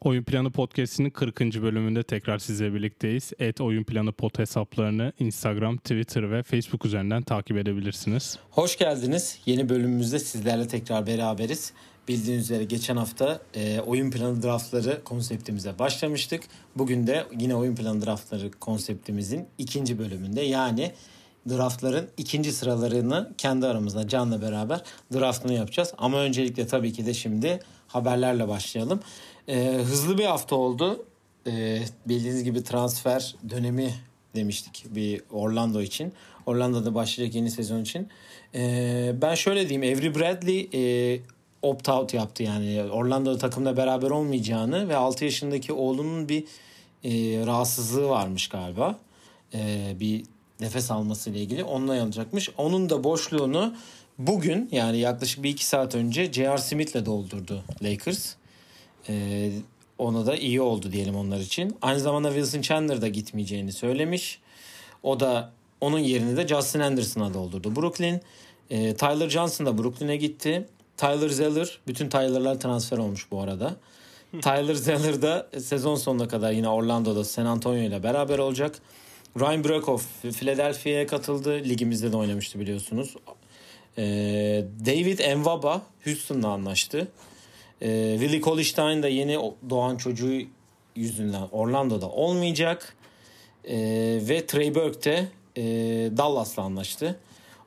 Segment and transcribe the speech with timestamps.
[0.00, 1.40] Oyun Planı Podcast'inin 40.
[1.40, 3.32] bölümünde tekrar sizle birlikteyiz.
[3.38, 8.38] Et Oyun Planı Pod hesaplarını Instagram, Twitter ve Facebook üzerinden takip edebilirsiniz.
[8.50, 9.38] Hoş geldiniz.
[9.46, 11.72] Yeni bölümümüzde sizlerle tekrar beraberiz.
[12.08, 16.42] Bildiğiniz üzere geçen hafta e, oyun planı draftları konseptimize başlamıştık.
[16.76, 20.92] Bugün de yine oyun planı draftları konseptimizin ikinci bölümünde yani
[21.48, 24.82] draftların ikinci sıralarını kendi aramızda Can'la beraber
[25.14, 25.94] draftını yapacağız.
[25.98, 29.00] Ama öncelikle tabii ki de şimdi haberlerle başlayalım.
[29.48, 31.04] E, hızlı bir hafta oldu.
[31.46, 33.94] E, bildiğiniz gibi transfer dönemi
[34.34, 36.12] demiştik bir Orlando için.
[36.46, 38.08] Orlando'da başlayacak yeni sezon için.
[38.54, 41.20] E, ben şöyle diyeyim Avery Bradley e,
[41.70, 46.44] opt-out yaptı yani Orlando'da takımda beraber olmayacağını ve 6 yaşındaki oğlunun bir
[47.04, 47.10] e,
[47.46, 48.98] rahatsızlığı varmış galiba.
[49.54, 50.24] E, bir
[50.60, 52.50] nefes alması ile ilgili onunla alacakmış.
[52.58, 53.74] Onun da boşluğunu
[54.18, 56.58] bugün yani yaklaşık bir iki saat önce J.R.
[56.58, 58.34] Smith'le doldurdu Lakers.
[59.08, 59.50] E,
[59.98, 61.76] ona da iyi oldu diyelim onlar için.
[61.82, 64.38] Aynı zamanda Wilson Chandler da gitmeyeceğini söylemiş.
[65.02, 67.76] O da onun yerini de Justin Anderson'a doldurdu.
[67.76, 68.20] Brooklyn.
[68.70, 70.68] E, Tyler Johnson da Brooklyn'e gitti.
[70.96, 73.76] Tyler Zeller, bütün Tyler'lar transfer olmuş bu arada.
[74.42, 78.78] Tyler Zeller da sezon sonuna kadar yine Orlando'da San Antonio ile beraber olacak.
[79.40, 81.54] Ryan Broekhoff Philadelphia'ya katıldı.
[81.64, 83.16] Ligimizde de oynamıştı biliyorsunuz.
[83.98, 87.08] Ee, David Envaba Houston'la anlaştı.
[87.82, 89.38] Ee, Willie Colistein da yeni
[89.70, 90.38] doğan çocuğu
[90.96, 92.96] yüzünden Orlando'da olmayacak.
[93.64, 93.76] Ee,
[94.22, 95.62] ve Trey Burke de e,
[96.16, 97.18] Dallas'la anlaştı.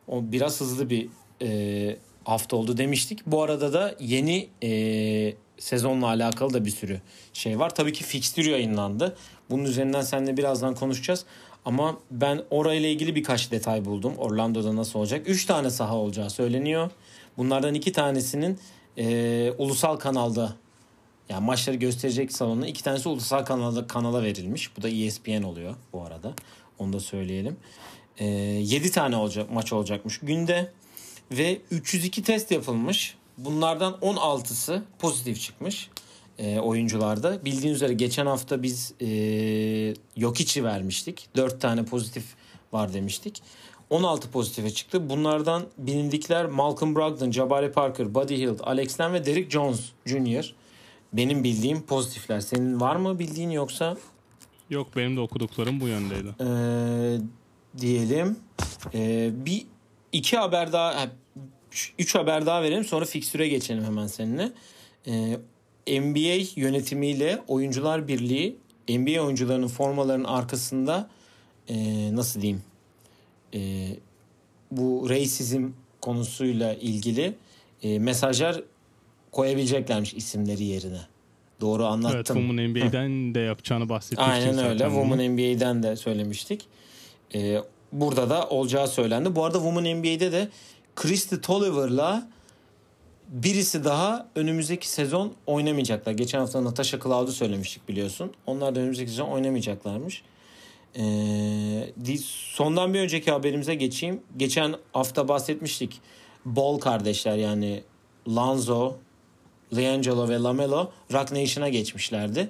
[0.08, 1.10] O biraz hızlı bir
[1.42, 1.98] e,
[2.30, 3.26] hafta oldu demiştik.
[3.26, 7.02] Bu arada da yeni e, sezonla alakalı da bir sürü
[7.34, 7.76] şey var.
[7.76, 9.18] Tabii ki fixture yayınlandı.
[9.50, 11.26] Bunun üzerinden seninle birazdan konuşacağız.
[11.66, 14.14] Ama ben orayla ilgili birkaç detay buldum.
[14.18, 15.30] Orlando'da nasıl olacak?
[15.30, 16.92] 3 tane saha olacağı söyleniyor.
[17.38, 18.60] Bunlardan iki tanesinin
[18.98, 20.56] e, ulusal kanalda
[21.30, 24.78] yani maçları gösterecek salonun iki tanesi ulusal kanalda kanala verilmiş.
[24.78, 26.34] Bu da ESPN oluyor bu arada.
[26.80, 27.58] Onu da söyleyelim.
[28.18, 30.72] E, 7 tane olacak maç olacakmış günde
[31.32, 33.16] ve 302 test yapılmış.
[33.38, 35.90] Bunlardan 16'sı pozitif çıkmış
[36.40, 37.46] e, oyuncularda.
[37.46, 39.08] Bildiğiniz üzere geçen hafta biz e,
[40.18, 41.30] Jokic'i vermiştik.
[41.36, 42.24] 4 tane pozitif
[42.74, 43.42] var demiştik.
[43.90, 45.10] 16 pozitife çıktı.
[45.10, 50.54] Bunlardan bilindikler Malcolm Brogdon, Jabari Parker, Buddy Hield, Alex Len ve Derrick Jones Jr.
[51.14, 52.40] Benim bildiğim pozitifler.
[52.40, 53.98] Senin var mı bildiğin yoksa?
[54.70, 56.36] Yok benim de okuduklarım bu yöndeydi.
[56.42, 57.18] Ee,
[57.82, 58.38] diyelim.
[58.94, 59.66] Ee, bir
[60.12, 61.10] iki haber daha
[61.98, 64.52] üç haber daha verelim sonra fikstüre geçelim hemen seninle.
[65.08, 65.38] Ee,
[66.02, 68.58] NBA yönetimiyle Oyuncular Birliği
[68.90, 71.10] NBA oyuncularının formalarının arkasında
[71.68, 71.76] e,
[72.16, 72.64] nasıl diyeyim
[73.54, 73.88] e,
[74.72, 75.68] bu racism
[76.02, 77.36] konusuyla ilgili
[77.84, 78.64] e, mesajlar
[79.32, 81.02] koyabileceklermiş isimleri yerine.
[81.62, 82.16] Doğru anlattım.
[82.16, 84.34] Evet, Women NBA'den de yapacağını bahsetmiştik.
[84.34, 84.84] Aynen öyle.
[84.84, 86.66] Women NBA'den de söylemiştik.
[87.36, 87.58] Ee,
[87.92, 89.36] burada da olacağı söylendi.
[89.36, 90.48] Bu arada Women NBA'de de
[90.96, 92.28] Christy Tolliver'la
[93.28, 96.12] birisi daha önümüzdeki sezon oynamayacaklar.
[96.12, 98.34] Geçen hafta Natasha Cloud'u söylemiştik biliyorsun.
[98.46, 100.24] Onlar da önümüzdeki sezon oynamayacaklarmış.
[100.98, 102.22] Ee,
[102.54, 104.22] sondan bir önceki haberimize geçeyim.
[104.38, 106.02] Geçen hafta bahsetmiştik.
[106.46, 107.84] Ball kardeşler yani
[108.28, 108.96] Lanzo,
[109.76, 112.50] Leangelo ve Lamelo Rock Nation'a geçmişlerdi.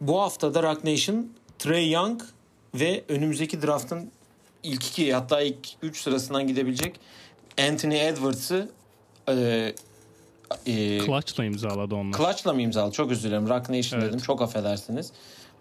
[0.00, 1.28] Bu hafta da Rock Nation
[1.58, 2.22] Trey Young
[2.74, 4.10] ve önümüzdeki draftın
[4.64, 7.00] ilk iki hatta ilk üç sırasından gidebilecek
[7.58, 8.70] Anthony Edwards'ı
[9.28, 9.74] e,
[10.66, 12.18] e, Clutch'la imzaladı onlar.
[12.18, 12.92] Clutch'la mı imzaladı?
[12.92, 13.48] Çok özür dilerim.
[13.48, 14.08] Rock Nation evet.
[14.08, 14.20] dedim.
[14.20, 15.12] Çok affedersiniz.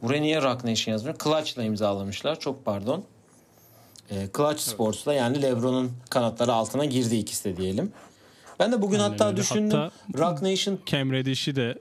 [0.01, 1.17] Buraya niye Rock Nation yazmıyor?
[1.23, 2.39] Clutch'la imzalamışlar.
[2.39, 3.03] Çok pardon.
[4.09, 4.59] E, Clutch evet.
[4.59, 7.91] Sports'la yani LeBron'un kanatları altına girdi ikisi de diyelim.
[8.59, 9.37] Ben de bugün Aynen hatta öyle.
[9.37, 9.77] düşündüm.
[9.77, 11.79] Hatta Rock Nation Cam Reddish'i de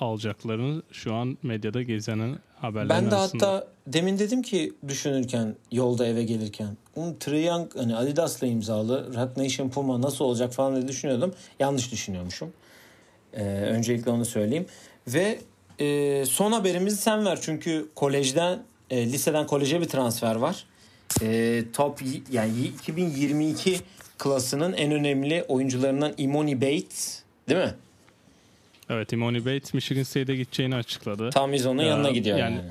[0.00, 3.46] alacaklarını şu an medyada gezenen haberler Ben de arasında.
[3.46, 9.68] hatta demin dedim ki düşünürken yolda eve gelirken um, Triang hani Adidas'la imzalı Rock Nation
[9.68, 11.34] Puma nasıl olacak falan diye düşünüyordum.
[11.60, 12.52] Yanlış düşünüyormuşum.
[13.32, 14.66] Ee, öncelikle onu söyleyeyim.
[15.08, 15.38] Ve
[15.80, 18.58] e, son haberimizi sen ver çünkü kolejden
[18.90, 20.64] e, liseden koleje bir transfer var.
[21.22, 22.00] E, top
[22.32, 23.80] yani 2022
[24.18, 27.74] klasının en önemli oyuncularından Imoni Bates değil mi?
[28.90, 31.30] Evet Imoni Bates Michigan State'e gideceğini açıkladı.
[31.30, 32.56] Tam Izon'un ee, yanına gidiyor yani.
[32.56, 32.70] yani.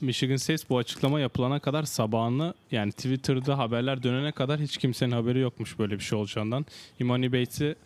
[0.00, 5.38] Michigan State bu açıklama yapılana kadar sabahını yani Twitter'da haberler dönene kadar hiç kimsenin haberi
[5.38, 6.66] yokmuş böyle bir şey olacağından.
[7.00, 7.76] Imoni Bates'i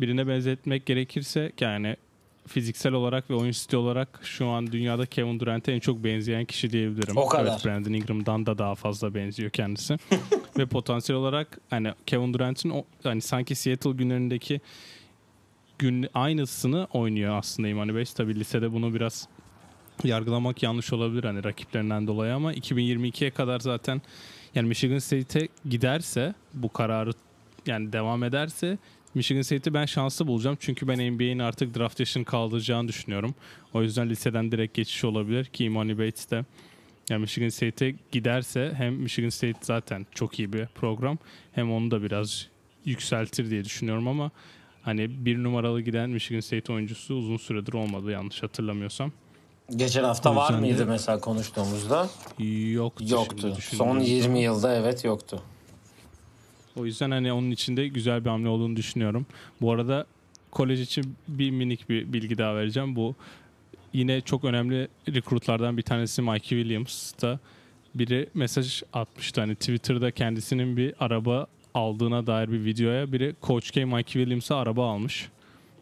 [0.00, 1.96] birine benzetmek gerekirse yani
[2.46, 6.70] fiziksel olarak ve oyun stili olarak şu an dünyada Kevin Durant'e en çok benzeyen kişi
[6.70, 7.16] diyebilirim.
[7.16, 7.52] O kadar.
[7.52, 9.96] Evet, Brandon Ingram'dan da daha fazla benziyor kendisi.
[10.58, 14.60] ve potansiyel olarak hani Kevin Durant'in hani sanki Seattle günlerindeki
[15.78, 18.04] gün aynısını oynuyor aslında Imani Bey.
[18.04, 19.28] Tabii lisede bunu biraz
[20.04, 24.02] yargılamak yanlış olabilir hani rakiplerinden dolayı ama 2022'ye kadar zaten
[24.54, 27.10] yani Michigan State'e giderse bu kararı
[27.66, 28.78] yani devam ederse
[29.14, 30.56] Michigan State'i ben şanslı bulacağım.
[30.60, 33.34] Çünkü ben NBA'in artık draft yaşını kaldıracağını düşünüyorum.
[33.74, 36.44] O yüzden liseden direkt geçiş olabilir ki Imani Bates de
[37.10, 41.18] yani Michigan State'e giderse hem Michigan State zaten çok iyi bir program
[41.52, 42.48] hem onu da biraz
[42.84, 44.30] yükseltir diye düşünüyorum ama
[44.84, 49.12] hani bir numaralı giden Michigan State oyuncusu uzun süredir olmadı yanlış hatırlamıyorsam.
[49.76, 52.08] Geçen hafta var mıydı de- mesela konuştuğumuzda?
[52.72, 53.04] Yoktu.
[53.08, 53.40] Yoktu.
[53.40, 53.56] Son
[54.00, 54.04] düşündüğümde.
[54.10, 55.42] 20 yılda evet yoktu.
[56.76, 59.26] O yüzden hani onun içinde güzel bir hamle olduğunu düşünüyorum.
[59.60, 60.06] Bu arada
[60.50, 62.96] kolej için bir minik bir bilgi daha vereceğim.
[62.96, 63.14] Bu
[63.92, 67.38] yine çok önemli rekrutlardan bir tanesi Mikey Williams da
[67.94, 69.40] biri mesaj atmıştı.
[69.40, 74.90] Hani Twitter'da kendisinin bir araba aldığına dair bir videoya biri Coach K Mikey Williams'a araba
[74.90, 75.28] almış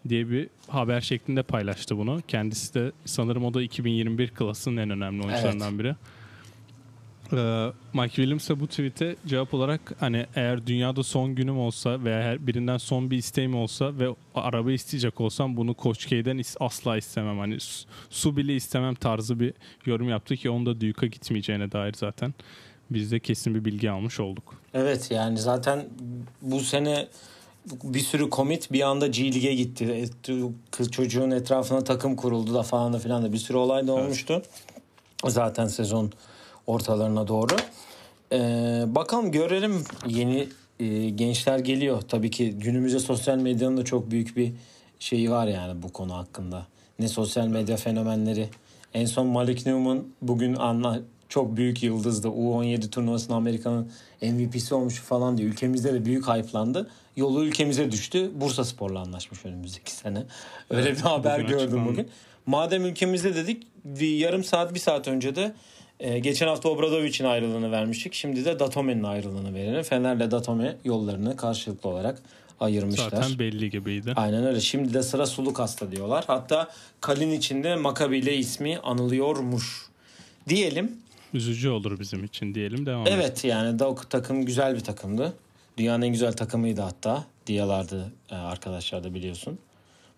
[0.09, 2.23] diye bir haber şeklinde paylaştı bunu.
[2.29, 5.95] Kendisi de sanırım o da 2021 klasının en önemli oyuncularından biri.
[7.33, 12.23] Ee, Mike Williams da bu tweet'e cevap olarak hani eğer dünyada son günüm olsa veya
[12.23, 16.97] her birinden son bir isteğim olsa ve araba isteyecek olsam bunu Coach K'den is- asla
[16.97, 17.39] istemem.
[17.39, 19.53] Hani su, su bile istemem tarzı bir
[19.87, 22.35] yorum yaptı ki onda Duke'a gitmeyeceğine dair zaten
[22.91, 24.62] biz de kesin bir bilgi almış olduk.
[24.75, 25.85] Evet yani zaten
[26.43, 27.09] bu sene
[27.85, 29.85] bir sürü komit bir anda G Lig'e gitti.
[29.85, 30.31] Et-
[30.71, 34.03] Kız çocuğun etrafına takım kuruldu da falan da filan da bir sürü olay da Evet.
[34.05, 34.43] olmuştu.
[35.27, 36.13] Zaten sezon
[36.67, 37.57] ortalarına doğru.
[38.33, 40.49] Ee, bakalım görelim yeni
[40.81, 42.03] e, gençler geliyor.
[42.03, 44.53] Tabii ki günümüzde sosyal medyanın da çok büyük bir
[44.99, 46.67] şeyi var yani bu konu hakkında.
[46.99, 48.49] Ne sosyal medya fenomenleri.
[48.95, 51.01] En son Malik Newman bugün anla
[51.33, 52.29] çok büyük yıldızdı.
[52.29, 53.93] U17 turnuvasında Amerika'nın
[54.23, 55.49] MVP'si olmuş falan diye.
[55.49, 56.91] Ülkemizde de büyük hype'landı.
[57.17, 58.31] Yolu ülkemize düştü.
[58.35, 60.23] Bursa Spor'la anlaşmış önümüzdeki sene.
[60.71, 61.89] Öyle Evet, bir haber bugün gördüm açıklandı.
[61.91, 62.09] bugün.
[62.47, 65.55] Madem ülkemizde dedik bir yarım saat bir saat önce de
[66.01, 68.15] e, geçen hafta Obradovic'in ayrılığını vermiştik.
[68.15, 69.83] Şimdi de Datome'nin ayrılığını verelim.
[69.83, 72.23] Fener'le Datome yollarını karşılıklı olarak
[72.61, 73.11] ayırmışlar.
[73.11, 74.13] Zaten belli gibiydi.
[74.17, 74.61] Aynen öyle.
[74.61, 76.25] Şimdi de sıra Sulukas'ta diyorlar.
[76.27, 76.69] Hatta
[77.01, 79.87] Kalin içinde Makabi ile ismi anılıyormuş.
[80.49, 81.03] Diyelim.
[81.35, 83.19] Üzücü olur bizim için diyelim devam edelim.
[83.21, 85.33] Evet yani da o takım güzel bir takımdı.
[85.79, 87.25] Dünyanın en güzel takımıydı hatta.
[87.47, 89.59] Diyalardı e, arkadaşlar da biliyorsun.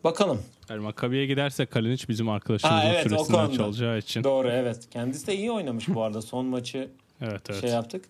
[0.05, 0.43] Bakalım.
[0.69, 4.25] Yani Makabi'ye giderse Kalinic bizim arkadaşımızın Ha, evet, süresinden çalacağı için.
[4.25, 4.81] Doğru evet.
[4.91, 6.23] Kendisi de iyi oynamış bu arada.
[6.23, 6.89] Son maçı
[7.21, 7.61] Evet evet.
[7.61, 8.05] şey yaptık.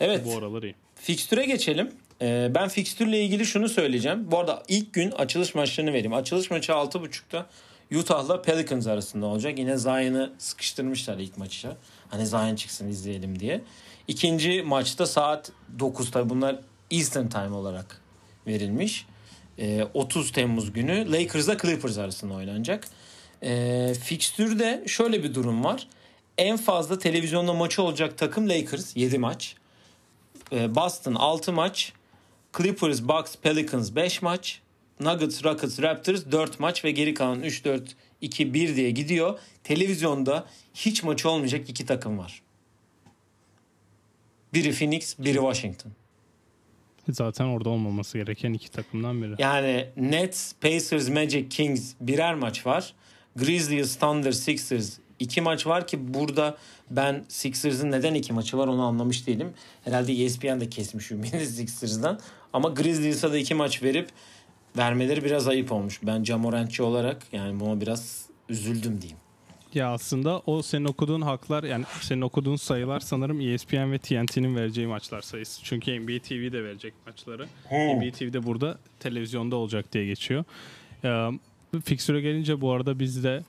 [0.00, 0.24] Evet.
[0.26, 0.74] Bu aralar iyi.
[0.94, 1.90] Fikstüre geçelim.
[2.22, 4.30] Ee, ben fikstürle ilgili şunu söyleyeceğim.
[4.30, 6.14] Bu arada ilk gün açılış maçlarını vereyim.
[6.14, 7.46] Açılış maçı 6.30'da
[7.94, 9.58] Utah'la Pelicans arasında olacak.
[9.58, 11.76] Yine Zion'ı sıkıştırmışlar ilk maçta.
[12.10, 13.60] Hani Zion çıksın izleyelim diye.
[14.08, 16.60] İkinci maçta saat 9'da bunlar
[16.90, 18.00] Eastern Time olarak
[18.46, 19.06] verilmiş.
[19.58, 22.88] Ee, 30 Temmuz günü Lakers'la Clippers arasında oynanacak.
[23.42, 25.88] Ee, fikstürde şöyle bir durum var.
[26.38, 29.56] En fazla televizyonda maçı olacak takım Lakers 7 maç.
[30.52, 31.92] Ee, Boston 6 maç.
[32.56, 34.60] Clippers, Bucks, Pelicans 5 maç.
[35.00, 39.38] Nuggets, Rockets, Raptors 4 maç ve geri kalan 3, 4, 2, 1 diye gidiyor.
[39.64, 42.42] Televizyonda hiç maçı olmayacak iki takım var.
[44.54, 45.92] Biri Phoenix, biri Washington.
[47.08, 49.34] Zaten orada olmaması gereken iki takımdan biri.
[49.38, 52.94] Yani Nets, Pacers, Magic, Kings birer maç var.
[53.36, 56.56] Grizzlies, Thunder, Sixers iki maç var ki burada
[56.90, 59.52] ben Sixers'ın neden iki maçı var onu anlamış değilim.
[59.84, 62.20] Herhalde ESPN de kesmiş ümidi Sixers'dan.
[62.52, 64.08] Ama Grizzlies'a da iki maç verip
[64.76, 66.00] vermeleri biraz ayıp olmuş.
[66.02, 69.18] Ben Camorantçı olarak yani buna biraz üzüldüm diyeyim.
[69.74, 74.86] Ya aslında o senin okuduğun haklar yani senin okuduğun sayılar sanırım ESPN ve TNT'nin vereceği
[74.86, 75.64] maçlar sayısı.
[75.64, 77.46] Çünkü NBA TV de verecek maçları.
[77.70, 80.44] NBA TV'de burada televizyonda olacak diye geçiyor.
[81.04, 81.30] Ee,
[81.84, 83.42] Fixture'a gelince bu arada biz de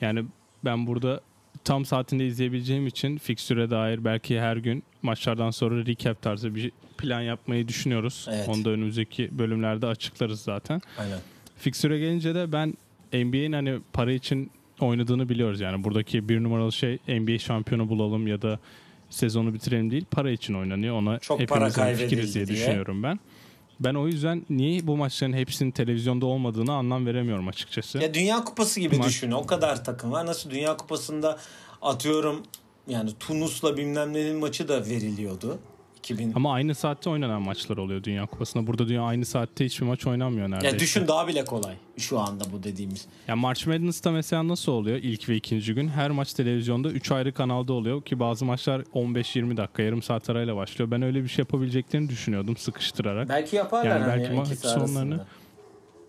[0.00, 0.24] yani
[0.64, 1.20] ben burada
[1.64, 7.20] tam saatinde izleyebileceğim için Fixture'e dair belki her gün maçlardan sonra recap tarzı bir plan
[7.20, 8.26] yapmayı düşünüyoruz.
[8.30, 8.48] Evet.
[8.48, 10.82] Onu da önümüzdeki bölümlerde açıklarız zaten.
[10.98, 11.18] Aynen.
[11.56, 12.74] Fixture'e gelince de ben
[13.12, 15.84] NBA'in hani para için oynadığını biliyoruz yani.
[15.84, 18.58] Buradaki bir numaralı şey NBA şampiyonu bulalım ya da
[19.10, 20.04] sezonu bitirelim değil.
[20.10, 20.94] Para için oynanıyor.
[20.94, 22.46] Ona Çok para kaybedildi diye diye.
[22.46, 23.18] düşünüyorum ben.
[23.80, 27.98] Ben o yüzden niye bu maçların hepsinin televizyonda olmadığını anlam veremiyorum açıkçası.
[27.98, 29.30] Ya Dünya Kupası gibi Maç- düşün.
[29.30, 30.26] O kadar takım var.
[30.26, 31.38] Nasıl Dünya Kupası'nda
[31.82, 32.42] atıyorum
[32.88, 35.58] yani Tunus'la bilmem nenin maçı da veriliyordu.
[36.04, 38.66] 2000 Ama aynı saatte oynanan maçlar oluyor Dünya Kupası'nda.
[38.66, 40.76] Burada dünya aynı saatte hiçbir maç oynanmıyor neredeyse.
[40.76, 43.06] ya düşün daha bile kolay şu anda bu dediğimiz.
[43.28, 45.88] Ya March Madness'ta mesela nasıl oluyor ilk ve ikinci gün?
[45.88, 50.56] Her maç televizyonda 3 ayrı kanalda oluyor ki bazı maçlar 15-20 dakika yarım saat arayla
[50.56, 50.90] başlıyor.
[50.90, 53.28] Ben öyle bir şey yapabileceklerini düşünüyordum sıkıştırarak.
[53.28, 55.20] Belki yaparlar Yani hani belki maç ikisi sonlarını-.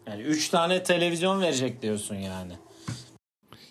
[0.08, 2.52] Yani 3 tane televizyon verecek diyorsun yani.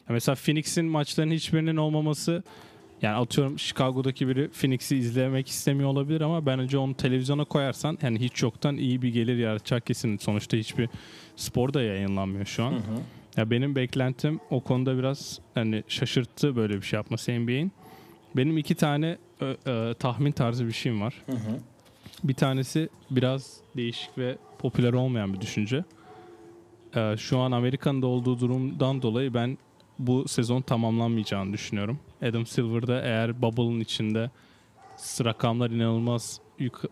[0.09, 2.43] Ya mesela Phoenix'in maçlarının hiçbirinin olmaması
[3.03, 8.43] yani atıyorum Chicago'daki biri Phoenix'i izlemek istemiyor olabilir ama bence onu televizyona koyarsan yani hiç
[8.43, 10.17] yoktan iyi bir gelir yaratacak kesin.
[10.17, 10.89] Sonuçta hiçbir
[11.37, 12.73] spor da yayınlanmıyor şu an.
[12.73, 13.01] Hı hı.
[13.37, 17.73] Ya benim beklentim o konuda biraz hani şaşırttı böyle bir şey yapması NBA'in.
[18.37, 21.23] Benim iki tane ö, ö, tahmin tarzı bir şeyim var.
[21.27, 21.59] Hı hı.
[22.25, 25.85] Bir tanesi biraz değişik ve popüler olmayan bir düşünce.
[26.97, 29.59] Ee, şu an Amerika'nın da olduğu durumdan dolayı ben
[29.99, 31.99] bu sezon tamamlanmayacağını düşünüyorum.
[32.25, 34.31] Adam Silver'da eğer bubble'ın içinde
[35.25, 36.85] rakamlar inanılmaz yuk-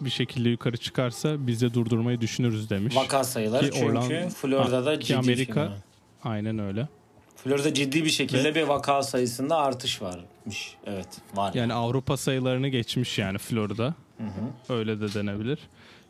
[0.00, 2.96] bir şekilde yukarı çıkarsa biz de durdurmayı düşünürüz demiş.
[2.96, 5.82] Vaka sayıları Ki çünkü Orlando- Florida'da ki ciddi Amerika- Amerika...
[6.24, 6.88] Aynen öyle.
[7.36, 10.76] Florida ciddi bir şekilde Ve- bir vaka sayısında artış varmış.
[10.86, 11.54] Evet var.
[11.54, 13.94] Yani Avrupa sayılarını geçmiş yani Florida.
[14.18, 14.74] Hı hı.
[14.74, 15.58] Öyle de denebilir.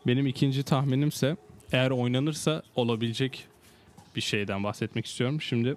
[0.07, 1.37] Benim ikinci tahminimse
[1.71, 3.47] eğer oynanırsa olabilecek
[4.15, 5.41] bir şeyden bahsetmek istiyorum.
[5.41, 5.75] Şimdi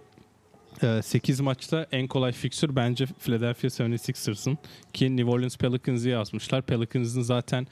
[1.02, 4.58] 8 maçta en kolay fixture bence Philadelphia 76ers'ın
[4.92, 6.62] ki New Orleans Pelicans'ı yazmışlar.
[6.62, 7.66] Pelicans'ın zaten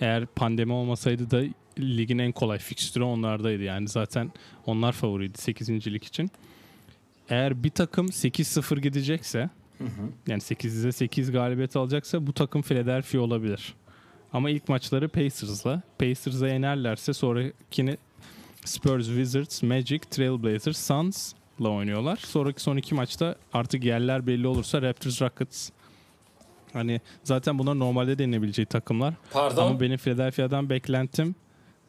[0.00, 1.42] eğer pandemi olmasaydı da
[1.78, 3.62] ligin en kolay fixture'ı onlardaydı.
[3.62, 4.32] Yani zaten
[4.66, 5.86] onlar favoriydi 8.
[5.86, 6.30] lig için.
[7.28, 10.08] Eğer bir takım 8-0 gidecekse Hı hı.
[10.26, 13.74] yani 8'de 8 galibiyet alacaksa bu takım Philadelphia olabilir.
[14.32, 15.82] Ama ilk maçları Pacers'la.
[15.98, 17.96] Pacers'a yenerlerse sonrakini
[18.64, 20.78] Spurs, Wizards, Magic, Trailblazers,
[21.62, 22.16] Suns'la oynuyorlar.
[22.16, 25.70] Sonraki son iki maçta artık yerler belli olursa Raptors, Rockets.
[26.72, 29.14] Hani zaten bunlar normalde denilebileceği takımlar.
[29.32, 29.66] Pardon.
[29.66, 31.34] Ama benim Philadelphia'dan beklentim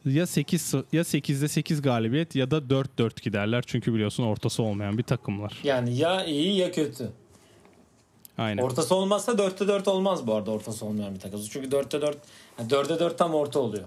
[0.04, 3.64] ya 8 ya 8'de 8 galibiyet ya da 4-4 giderler.
[3.66, 5.58] Çünkü biliyorsun ortası olmayan bir takımlar.
[5.64, 7.10] Yani ya iyi ya kötü.
[8.38, 8.62] Aynen.
[8.62, 11.40] Ortası olmazsa 4'te 4 olmaz bu arada ortası olmayan bir takım.
[11.50, 12.18] Çünkü 4'te 4
[12.58, 13.84] yani 4'e 4 tam orta oluyor.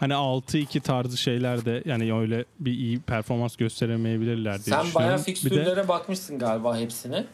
[0.00, 5.16] Hani 6-2 tarzı şeyler de yani öyle bir iyi performans gösteremeyebilirler diye Sen bayağı düşünüyorum.
[5.16, 7.24] Bir de fikstürlere bakmışsın galiba hepsine.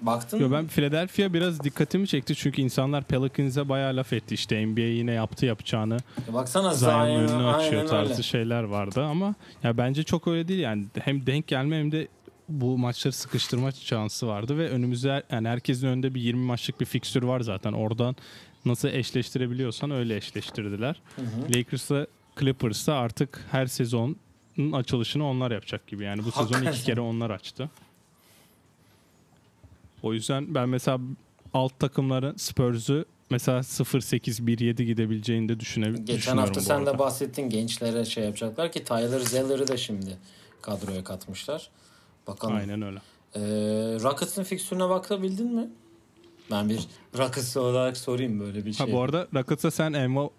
[0.00, 0.56] Baktın Yo, mı?
[0.56, 4.34] ben Philadelphia biraz dikkatimi çekti çünkü insanlar Pelicans'e bayağı laf etti.
[4.34, 5.96] İşte NBA yine yaptı yapacağını.
[6.28, 8.22] Ya Baksana Zion önünü açıyor tarzı öyle.
[8.22, 10.86] şeyler vardı ama ya bence çok öyle değil yani.
[11.00, 12.08] Hem denk gelme hem de
[12.48, 17.22] bu maçları sıkıştırma şansı vardı ve önümüzde yani herkesin önünde bir 20 maçlık bir fikstür
[17.22, 17.72] var zaten.
[17.72, 18.16] Oradan
[18.64, 21.00] nasıl eşleştirebiliyorsan öyle eşleştirdiler.
[21.16, 21.54] Hı hı.
[21.58, 22.06] Lakers'la
[22.40, 24.16] Clippers'ta artık her sezonun
[24.72, 26.04] açılışını onlar yapacak gibi.
[26.04, 27.70] Yani bu sezon iki kere onlar açtı.
[30.02, 30.98] O yüzden ben mesela
[31.54, 36.94] alt takımların Spurs'u mesela 0-8-1-7 gidebileceğini de düşüne- Geçen hafta sen arada.
[36.94, 40.16] de bahsettin gençlere şey yapacaklar ki Tyler Zeller'ı da şimdi
[40.62, 41.70] kadroya katmışlar.
[42.26, 42.56] Bakalım.
[42.56, 42.98] Aynen öyle.
[43.34, 43.40] Ee,
[44.02, 45.68] Rockets'ın fikstürüne bakabildin mi?
[46.50, 46.80] Ben bir
[47.18, 48.86] Rockets olarak sorayım böyle bir şey.
[48.86, 50.30] Ha bu arada Rockets'a sen Emma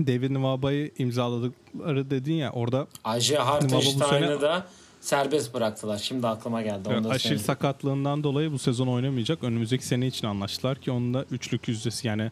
[0.00, 4.66] David Nwaba'yı imzaladıkları dedin ya orada bu Hartenstein'ı da
[5.00, 5.98] serbest bıraktılar.
[5.98, 6.88] Şimdi aklıma geldi.
[6.88, 7.44] Onu da aşil söyleyeyim.
[7.44, 9.44] sakatlığından dolayı bu sezon oynamayacak.
[9.44, 12.30] Önümüzdeki sene için anlaştılar ki onun da üçlük yüzdesi yani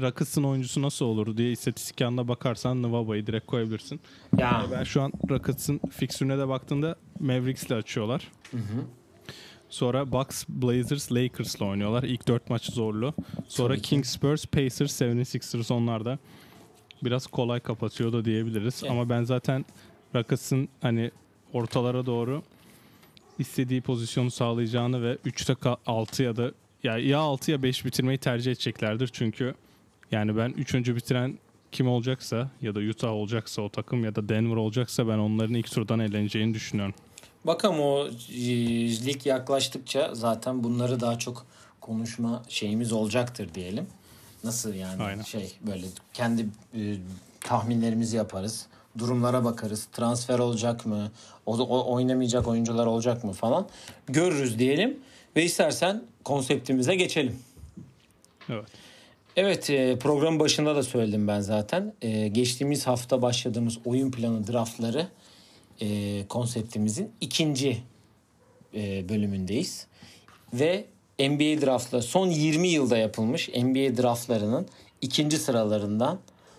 [0.00, 4.00] Rockets'ın oyuncusu nasıl olur diye istatistik yanına bakarsan Nwaba'yı direkt koyabilirsin.
[4.38, 4.66] Ya.
[4.72, 8.32] Ben şu an Rockets'ın fikstürüne de baktığımda Mavericks'le açıyorlar.
[8.50, 8.84] Hı hı.
[9.70, 12.02] Sonra Bucks, Blazers, Lakers'la oynuyorlar.
[12.02, 13.14] İlk dört maç zorlu.
[13.48, 13.76] Sonra.
[13.76, 16.18] Kings, Spurs, Pacers, 76ers onlar da
[17.02, 18.80] biraz kolay kapatıyor da diyebiliriz.
[18.82, 18.92] Evet.
[18.92, 19.64] Ama ben zaten
[20.14, 21.10] Rockets'ın hani
[21.52, 22.42] ortalara doğru
[23.38, 28.52] istediği pozisyonu sağlayacağını ve 3'te 6 ya da ya ya 6 ya 5 bitirmeyi tercih
[28.52, 29.10] edeceklerdir.
[29.12, 29.54] Çünkü
[30.12, 30.74] yani ben 3.
[30.74, 31.38] bitiren
[31.72, 35.70] kim olacaksa ya da Utah olacaksa o takım ya da Denver olacaksa ben onların ilk
[35.70, 36.94] turdan eğleneceğini düşünüyorum.
[37.48, 38.08] Bakalım o
[39.06, 41.46] lig yaklaştıkça zaten bunları daha çok
[41.80, 43.86] konuşma şeyimiz olacaktır diyelim.
[44.44, 45.22] Nasıl yani Aynen.
[45.22, 46.96] şey böyle kendi e,
[47.40, 48.66] tahminlerimizi yaparız.
[48.98, 49.88] Durumlara bakarız.
[49.92, 51.10] Transfer olacak mı?
[51.46, 53.68] O, o oynamayacak oyuncular olacak mı falan.
[54.06, 54.98] Görürüz diyelim
[55.36, 57.38] ve istersen konseptimize geçelim.
[58.48, 58.68] Evet.
[59.36, 61.92] Evet e, programın başında da söyledim ben zaten.
[62.02, 65.08] E, geçtiğimiz hafta başladığımız oyun planı draftları
[65.80, 67.82] e, konseptimizin ikinci
[68.74, 69.86] e, bölümündeyiz.
[70.52, 70.84] Ve
[71.20, 74.66] NBA draftları son 20 yılda yapılmış NBA draftlarının
[75.00, 76.18] ikinci sıralarından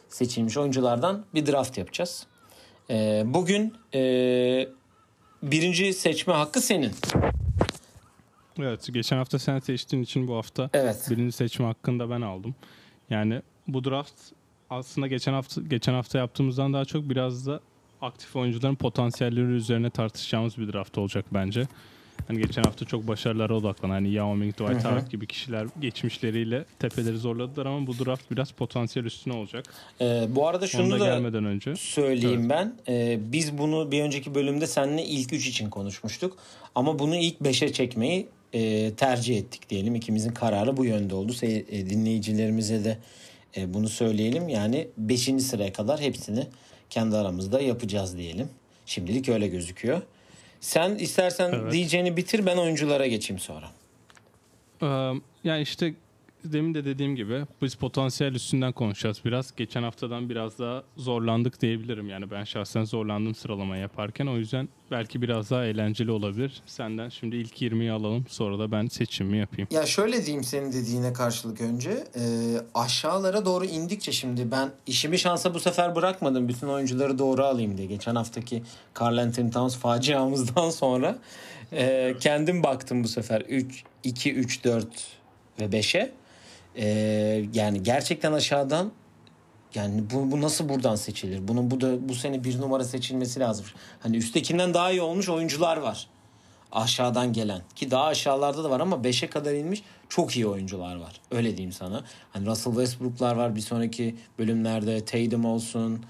[0.09, 2.27] seçilmiş oyunculardan bir draft yapacağız.
[2.89, 4.01] E, bugün e,
[5.43, 6.91] birinci seçme hakkı senin.
[8.59, 11.07] Evet geçen hafta sen seçtiğin için bu hafta Evet.
[11.09, 12.55] birinci seçme hakkında ben aldım.
[13.09, 14.13] Yani bu draft
[14.69, 17.59] aslında geçen hafta geçen hafta yaptığımızdan daha çok biraz da
[18.01, 21.68] aktif oyuncuların potansiyelleri üzerine tartışacağımız bir draft olacak bence.
[22.27, 24.86] Hani geçen hafta çok başarılara odaklanan hani Yao Ming, Dwight.
[24.86, 29.65] Howard gibi kişiler geçmişleriyle tepeleri zorladılar ama bu draft biraz potansiyel üstüne olacak.
[30.01, 31.75] Ee, bu arada şunu da da gelmeden önce.
[31.75, 32.74] söyleyeyim ben.
[32.88, 36.38] Ee, biz bunu bir önceki bölümde seninle ilk 3 için konuşmuştuk.
[36.75, 39.96] Ama bunu ilk 5'e çekmeyi e, tercih ettik diyelim.
[39.96, 41.32] İkimizin kararı bu yönde oldu.
[41.32, 42.98] Se- e, dinleyicilerimize de
[43.58, 44.50] e, bunu söyleyelim.
[44.50, 45.22] Yani 5.
[45.22, 46.48] sıraya kadar hepsini
[46.89, 48.50] kendi aramızda yapacağız diyelim.
[48.86, 50.01] Şimdilik öyle gözüküyor.
[50.62, 51.72] Sen istersen Evet.
[51.72, 53.69] diyeceğini bitir ben oyunculara geçeyim sonra.
[54.81, 54.86] Ee,
[55.43, 55.93] yani işte
[56.43, 59.55] demin de dediğim gibi biz potansiyel üstünden konuşacağız biraz.
[59.55, 62.10] Geçen haftadan biraz daha zorlandık diyebilirim.
[62.10, 64.27] Yani ben şahsen zorlandım sıralama yaparken.
[64.27, 66.62] O yüzden belki biraz daha eğlenceli olabilir.
[66.65, 69.67] Senden şimdi ilk 20'yi alalım sonra da ben seçimimi yapayım.
[69.72, 72.24] Ya şöyle diyeyim senin dediğine karşılık önce e,
[72.74, 77.88] aşağılara doğru indikçe şimdi ben işimi şansa bu sefer bırakmadım bütün oyuncuları doğru alayım diye
[77.88, 78.63] geçen haftaki
[79.01, 81.17] Carl Anthony Towns faciamızdan sonra
[81.72, 84.88] e, kendim baktım bu sefer 3 2 3 4
[85.60, 86.18] ve 5'e
[86.75, 86.85] E,
[87.53, 88.91] yani gerçekten aşağıdan
[89.75, 91.47] yani bu, bu nasıl buradan seçilir?
[91.47, 93.65] Bunun bu da bu sene bir numara seçilmesi lazım.
[93.99, 96.07] Hani üsttekinden daha iyi olmuş oyuncular var
[96.71, 101.21] aşağıdan gelen ki daha aşağılarda da var ama 5'e kadar inmiş çok iyi oyuncular var.
[101.31, 102.03] Öyle diyeyim sana.
[102.33, 106.05] Hani Russell Westbrook'lar var bir sonraki bölümlerde Tatum olsun.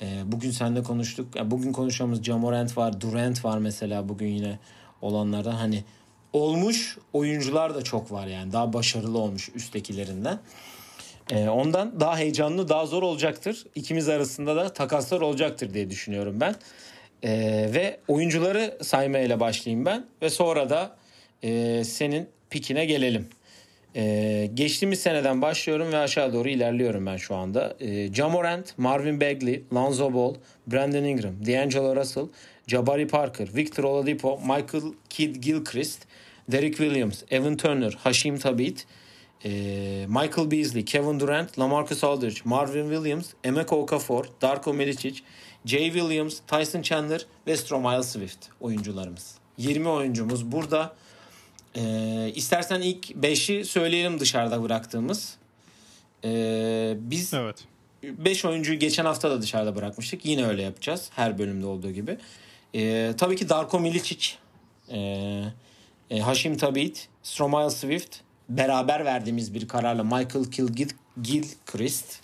[0.00, 1.36] Ee, bugün seninle konuştuk.
[1.36, 4.58] Yani bugün konuşacağımız Jamorant var, Durant var mesela bugün yine
[5.02, 5.52] olanlardan.
[5.52, 5.84] Hani
[6.32, 8.52] olmuş oyuncular da çok var yani.
[8.52, 10.38] Daha başarılı olmuş üsttekilerinden.
[11.30, 13.66] Ee, ondan daha heyecanlı, daha zor olacaktır.
[13.74, 16.54] İkimiz arasında da takaslar olacaktır diye düşünüyorum ben.
[17.22, 20.96] Ee, ve oyuncuları saymayla başlayayım ben ve sonra da
[21.42, 23.28] e, senin pikine gelelim.
[23.96, 27.76] Ee, geçtiğimiz seneden başlıyorum ve aşağı doğru ilerliyorum ben şu anda.
[27.80, 30.34] Ee, Jamorant, Marvin Bagley, Lonzo Ball,
[30.66, 32.26] Brandon Ingram, D'Angelo Russell,
[32.66, 36.07] Jabari Parker, Victor Oladipo, Michael Kidd Gilchrist,
[36.48, 38.86] Derek Williams, Evan Turner, Hashim Tabit,
[39.44, 39.50] e,
[40.08, 45.20] Michael Beasley, Kevin Durant, LaMarcus Aldridge, Marvin Williams, Emeka Okafor, Darko Milicic,
[45.64, 49.34] Jay Williams, Tyson Chandler ve Stromile Swift oyuncularımız.
[49.58, 50.94] 20 oyuncumuz burada.
[51.76, 55.36] Ee, istersen ilk 5'i söyleyelim dışarıda bıraktığımız.
[56.24, 57.64] Ee, biz Evet.
[58.02, 60.26] 5 oyuncuyu geçen hafta da dışarıda bırakmıştık.
[60.26, 61.10] Yine öyle yapacağız.
[61.16, 62.18] Her bölümde olduğu gibi.
[62.74, 64.28] Ee, tabii ki Darko Milicic,
[64.92, 65.44] ee,
[66.10, 68.16] e, Hashim Tabit, Stromile Swift
[68.48, 70.90] beraber verdiğimiz bir kararla Michael Kilgid
[71.22, 72.20] Gilchrist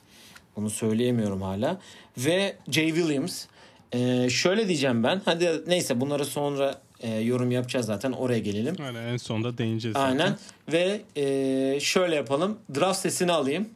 [0.56, 1.80] onu söyleyemiyorum hala
[2.18, 3.44] ve Jay Williams.
[3.92, 5.22] Ee, şöyle diyeceğim ben.
[5.24, 8.12] Hadi neyse bunları sonra e, yorum yapacağız zaten.
[8.12, 8.76] Oraya gelelim.
[8.86, 10.18] Öyle en sonunda değineceğiz zaten.
[10.18, 10.36] Aynen.
[10.72, 12.58] Ve e, şöyle yapalım.
[12.74, 13.68] Draft sesini alayım.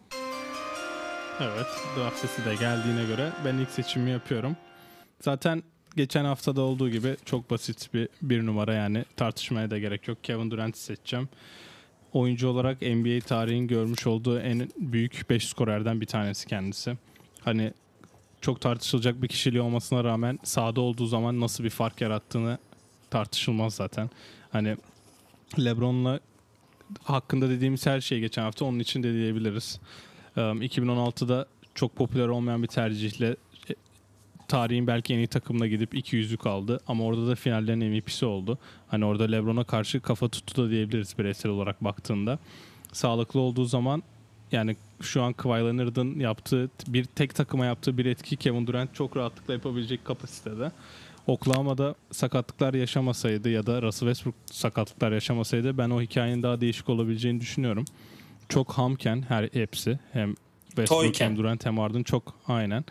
[1.40, 1.66] Evet.
[1.97, 4.57] Draft sesi de geldiğine göre ben ilk seçimi yapıyorum.
[5.21, 5.62] Zaten
[5.98, 10.24] geçen haftada olduğu gibi çok basit bir bir numara yani tartışmaya da gerek yok.
[10.24, 11.28] Kevin Durant'i seçeceğim.
[12.12, 16.96] Oyuncu olarak NBA tarihin görmüş olduğu en büyük 5 skorerden bir tanesi kendisi.
[17.40, 17.72] Hani
[18.40, 22.58] çok tartışılacak bir kişiliği olmasına rağmen sahada olduğu zaman nasıl bir fark yarattığını
[23.11, 24.11] tartışılmaz zaten.
[24.52, 24.76] Hani
[25.58, 26.20] LeBron'la
[27.02, 29.80] hakkında dediğimiz her şey geçen hafta onun için de diyebiliriz.
[30.37, 33.37] Ee, 2016'da çok popüler olmayan bir tercihle
[34.48, 38.58] tarihin belki en iyi takımına gidip 200'lük aldı ama orada da finallerin MVP'si oldu.
[38.88, 42.38] Hani orada LeBron'a karşı kafa tuttu da diyebiliriz bireysel olarak baktığında.
[42.92, 44.02] Sağlıklı olduğu zaman
[44.52, 49.16] yani şu an Kawhi Leonard'ın yaptığı bir tek takıma yaptığı bir etki Kevin Durant çok
[49.16, 50.72] rahatlıkla yapabilecek kapasitede.
[51.26, 57.40] Oklahoma'da sakatlıklar yaşamasaydı ya da Russell Westbrook sakatlıklar yaşamasaydı ben o hikayenin daha değişik olabileceğini
[57.40, 57.84] düşünüyorum.
[58.48, 60.34] Çok hamken her hepsi hem
[60.66, 61.26] Westbrook Toyken.
[61.26, 62.84] hem Durant hem Harden çok aynen.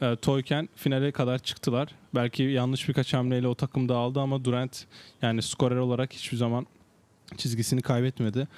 [0.00, 1.88] E, Toyken finale kadar çıktılar.
[2.14, 4.84] Belki yanlış birkaç hamleyle o takım dağıldı ama Durant
[5.22, 6.66] yani skorer olarak hiçbir zaman
[7.36, 8.48] çizgisini kaybetmedi.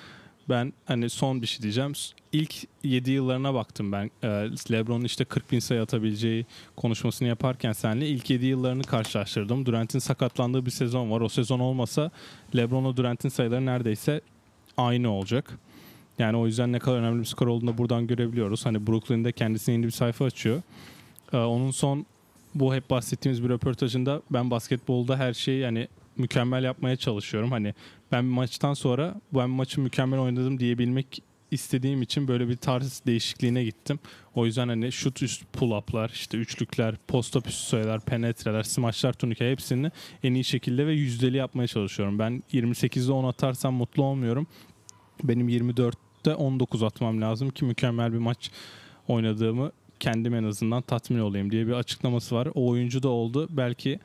[0.48, 1.92] Ben hani son bir şey diyeceğim.
[2.32, 4.10] İlk 7 yıllarına baktım ben.
[4.22, 4.28] Ee,
[4.72, 9.66] LeBron'un işte 40 bin sayı atabileceği konuşmasını yaparken senle ilk 7 yıllarını karşılaştırdım.
[9.66, 11.20] Durant'in sakatlandığı bir sezon var.
[11.20, 12.10] O sezon olmasa
[12.56, 14.20] LeBron'la Durant'in sayıları neredeyse
[14.76, 15.58] aynı olacak.
[16.18, 18.66] Yani o yüzden ne kadar önemli bir skor olduğunu da buradan görebiliyoruz.
[18.66, 20.62] Hani Brooklyn'de kendisine yeni bir sayfa açıyor.
[21.32, 22.06] Ee, onun son
[22.54, 27.52] bu hep bahsettiğimiz bir röportajında ben basketbolda her şeyi yani mükemmel yapmaya çalışıyorum.
[27.52, 27.74] Hani
[28.12, 33.98] ben maçtan sonra ben maçı mükemmel oynadım diyebilmek istediğim için böyle bir tarz değişikliğine gittim.
[34.34, 39.90] O yüzden hani şut üst pull-up'lar, işte üçlükler, post-up üstü sayılar, penetreler, smaçlar, turnike hepsini
[40.22, 42.18] en iyi şekilde ve yüzdeli yapmaya çalışıyorum.
[42.18, 44.46] Ben 28'de 10 atarsam mutlu olmuyorum.
[45.24, 48.50] Benim 24'te 19 atmam lazım ki mükemmel bir maç
[49.08, 52.48] oynadığımı kendim en azından tatmin olayım diye bir açıklaması var.
[52.54, 53.48] O oyuncu da oldu.
[53.50, 54.00] Belki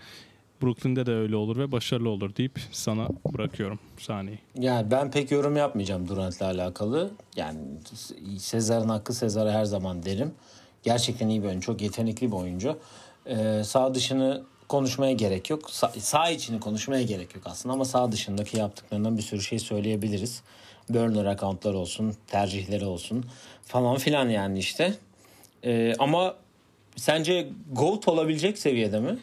[0.62, 4.40] Brooklyn'de de öyle olur ve başarılı olur deyip sana bırakıyorum sahneyi.
[4.60, 7.12] Yani ben pek yorum yapmayacağım Durant'la alakalı.
[7.36, 7.60] Yani
[8.38, 10.32] Sezar'ın hakkı Sezar'a her zaman derim.
[10.84, 11.66] Gerçekten iyi bir oyuncu.
[11.66, 12.78] Çok yetenekli bir oyuncu.
[13.26, 15.62] Ee, sağ dışını konuşmaya gerek yok.
[15.70, 20.42] Sa- sağ içini konuşmaya gerek yok aslında ama sağ dışındaki yaptıklarından bir sürü şey söyleyebiliriz.
[20.90, 23.26] Burner accountlar olsun, tercihleri olsun
[23.64, 24.94] falan filan yani işte.
[25.68, 26.36] Ee, ama
[26.96, 29.18] sence GOAT olabilecek seviyede mi?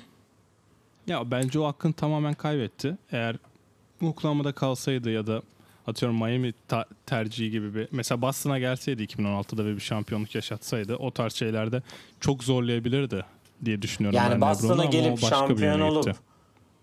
[1.06, 2.96] Ya bence o hakkını tamamen kaybetti.
[3.12, 3.36] Eğer
[4.02, 5.42] Oklahoma'da kalsaydı ya da
[5.86, 11.10] atıyorum Miami ta- tercihi gibi bir mesela Boston'a gelseydi 2016'da ve bir şampiyonluk yaşatsaydı o
[11.10, 11.82] tarz şeylerde
[12.20, 13.24] çok zorlayabilirdi
[13.64, 14.16] diye düşünüyorum.
[14.16, 16.18] Yani Boston'a gelip bir şampiyon yöne olup gitti.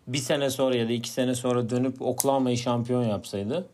[0.08, 3.68] bir sene sonra ya da iki sene sonra dönüp Oklahoma'yı şampiyon yapsaydı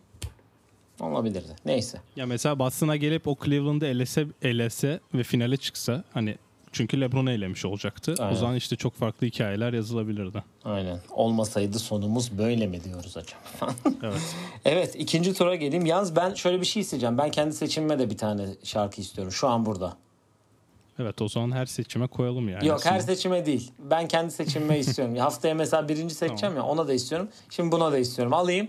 [0.99, 1.55] olabilirdi.
[1.65, 2.01] Neyse.
[2.15, 6.35] Ya mesela Boston'a gelip o Cleveland'ı elese, elese ve finale çıksa hani
[6.71, 8.15] çünkü LeBron'u elemiş olacaktı.
[8.19, 8.31] Aynen.
[8.31, 10.43] O zaman işte çok farklı hikayeler yazılabilirdi.
[10.65, 10.99] Aynen.
[11.11, 13.73] Olmasaydı sonumuz böyle mi diyoruz acaba?
[14.03, 14.35] Evet.
[14.65, 15.85] evet ikinci tura geleyim.
[15.85, 17.17] Yalnız ben şöyle bir şey isteyeceğim.
[17.17, 19.33] Ben kendi seçimime de bir tane şarkı istiyorum.
[19.33, 19.97] Şu an burada.
[20.99, 22.67] Evet o zaman her seçime koyalım yani.
[22.67, 23.71] Yok her seçime değil.
[23.79, 25.15] Ben kendi seçimime istiyorum.
[25.17, 27.29] Haftaya mesela birinci seçeceğim ya ona da istiyorum.
[27.49, 28.33] Şimdi buna da istiyorum.
[28.33, 28.67] Alayım.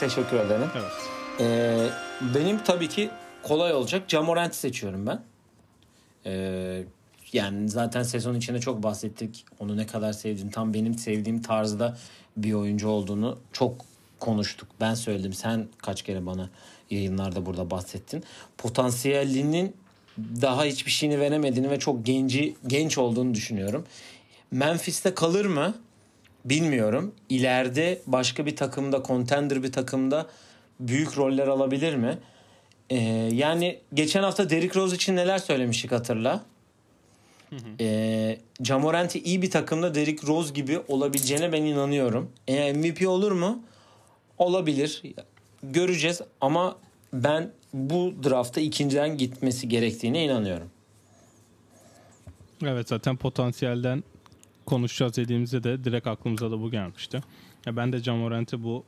[0.00, 0.68] Teşekkür ederim.
[0.74, 1.13] Evet.
[1.40, 1.88] Ee,
[2.34, 3.10] benim tabii ki
[3.42, 4.02] kolay olacak.
[4.08, 5.22] Jamorant seçiyorum ben.
[6.26, 6.84] Ee,
[7.32, 9.44] yani zaten sezon içinde çok bahsettik.
[9.58, 11.96] Onu ne kadar sevdiğim, tam benim sevdiğim tarzda
[12.36, 13.84] bir oyuncu olduğunu çok
[14.20, 14.68] konuştuk.
[14.80, 15.32] Ben söyledim.
[15.32, 16.50] Sen kaç kere bana
[16.90, 18.24] yayınlarda burada bahsettin.
[18.58, 19.76] Potansiyelinin
[20.18, 23.84] daha hiçbir şeyini veremediğini ve çok genci genç olduğunu düşünüyorum.
[24.50, 25.74] Memphis'te kalır mı?
[26.44, 27.14] Bilmiyorum.
[27.28, 30.26] İleride başka bir takımda, contender bir takımda
[30.80, 32.18] büyük roller alabilir mi?
[32.90, 32.96] Ee,
[33.32, 36.44] yani geçen hafta Derrick Rose için neler söylemiştik hatırla.
[37.80, 42.30] Ee, Jamorant'i iyi bir takımda Derrick Rose gibi olabileceğine ben inanıyorum.
[42.48, 43.62] E, MVP olur mu?
[44.38, 45.02] Olabilir.
[45.62, 46.76] Göreceğiz ama
[47.12, 50.70] ben bu draftta ikinciden gitmesi gerektiğine inanıyorum.
[52.62, 54.04] Evet zaten potansiyelden
[54.66, 57.20] konuşacağız dediğimizde de direkt aklımıza da bu gelmişti.
[57.66, 58.84] Ya ben de Jamorant'i bu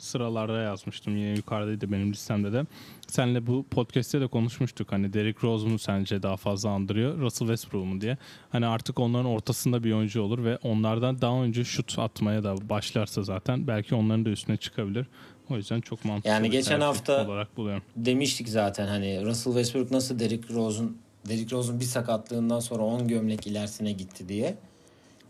[0.00, 1.16] sıralarda yazmıştım.
[1.16, 2.64] Yine yukarıdaydı benim listemde de.
[3.08, 4.92] Senle bu podcast'te de konuşmuştuk.
[4.92, 7.18] Hani Derrick Rose mu sence daha fazla andırıyor?
[7.18, 8.18] Russell Westbrook mu diye.
[8.50, 13.22] Hani artık onların ortasında bir oyuncu olur ve onlardan daha önce şut atmaya da başlarsa
[13.22, 15.06] zaten belki onların da üstüne çıkabilir.
[15.50, 17.82] O yüzden çok mantıklı Yani geçen hafta- olarak buluyorum.
[17.96, 23.46] Demiştik zaten hani Russell Westbrook nasıl Derrick Rose'un Derrick Rose'un bir sakatlığından sonra 10 gömlek
[23.46, 24.54] ilerisine gitti diye.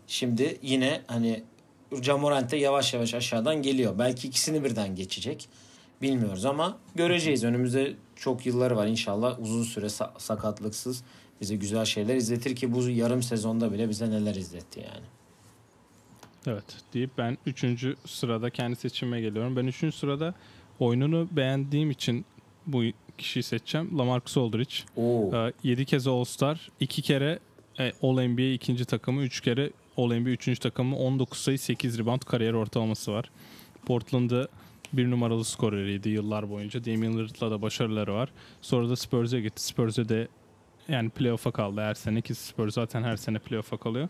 [0.07, 1.43] Şimdi yine hani
[2.01, 3.99] Jamorant de yavaş yavaş aşağıdan geliyor.
[3.99, 5.49] Belki ikisini birden geçecek.
[6.01, 7.43] Bilmiyoruz ama göreceğiz.
[7.43, 11.03] Önümüzde çok yılları var inşallah uzun süre sa- sakatlıksız
[11.41, 15.05] bize güzel şeyler izletir ki bu yarım sezonda bile bize neler izletti yani.
[16.47, 17.65] Evet deyip ben 3.
[18.05, 19.55] sırada kendi seçimime geliyorum.
[19.55, 19.95] Ben 3.
[19.95, 20.33] sırada
[20.79, 22.25] oyununu beğendiğim için
[22.67, 22.83] bu
[23.17, 23.97] kişiyi seçeceğim.
[23.99, 24.75] Lamarcus Aldridge.
[24.97, 25.51] Oo.
[25.63, 27.39] 7 kez All-Star, 2 kere
[27.79, 33.11] e, All-NBA ikinci takımı, 3 kere All-NBA üçüncü takımı, 19 sayı 8 rebound kariyer ortalaması
[33.11, 33.31] var.
[33.85, 34.47] Portland'ı
[34.93, 36.85] bir numaralı skoreriydi yıllar boyunca.
[36.85, 38.29] Damian Lillard'la da başarıları var.
[38.61, 39.63] Sonra da Spurs'e gitti.
[39.63, 40.27] Spurs'e de
[40.87, 44.09] yani playoff'a kaldı her sene ki Spurs zaten her sene playoff'a kalıyor.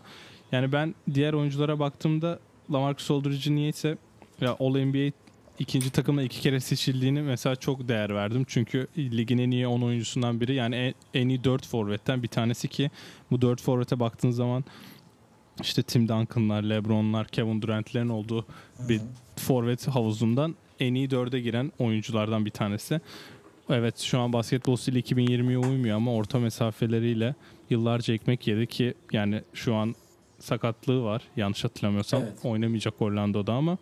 [0.52, 2.38] Yani ben diğer oyunculara baktığımda
[2.72, 3.98] Lamarcus Aldridge'i niyeyse
[4.40, 5.12] ya All-NBA
[5.58, 8.44] ikinci takımda iki kere seçildiğini mesela çok değer verdim.
[8.48, 10.54] Çünkü ligin en iyi 10 oyuncusundan biri.
[10.54, 12.90] Yani en, en iyi 4 forvetten bir tanesi ki
[13.30, 14.64] bu 4 forvete baktığın zaman
[15.60, 18.46] işte Tim Duncan'lar, LeBron'lar, Kevin Durant'lerin olduğu
[18.88, 19.00] bir
[19.36, 23.00] forvet havuzundan en iyi 4'e giren oyunculardan bir tanesi.
[23.70, 27.34] Evet şu an basketbol stili 2020'ye uymuyor ama orta mesafeleriyle
[27.70, 29.94] yıllarca ekmek yedi ki yani şu an
[30.38, 32.32] sakatlığı var yanlış hatırlamıyorsam Evet.
[32.44, 33.78] oynamayacak Orlando'da ama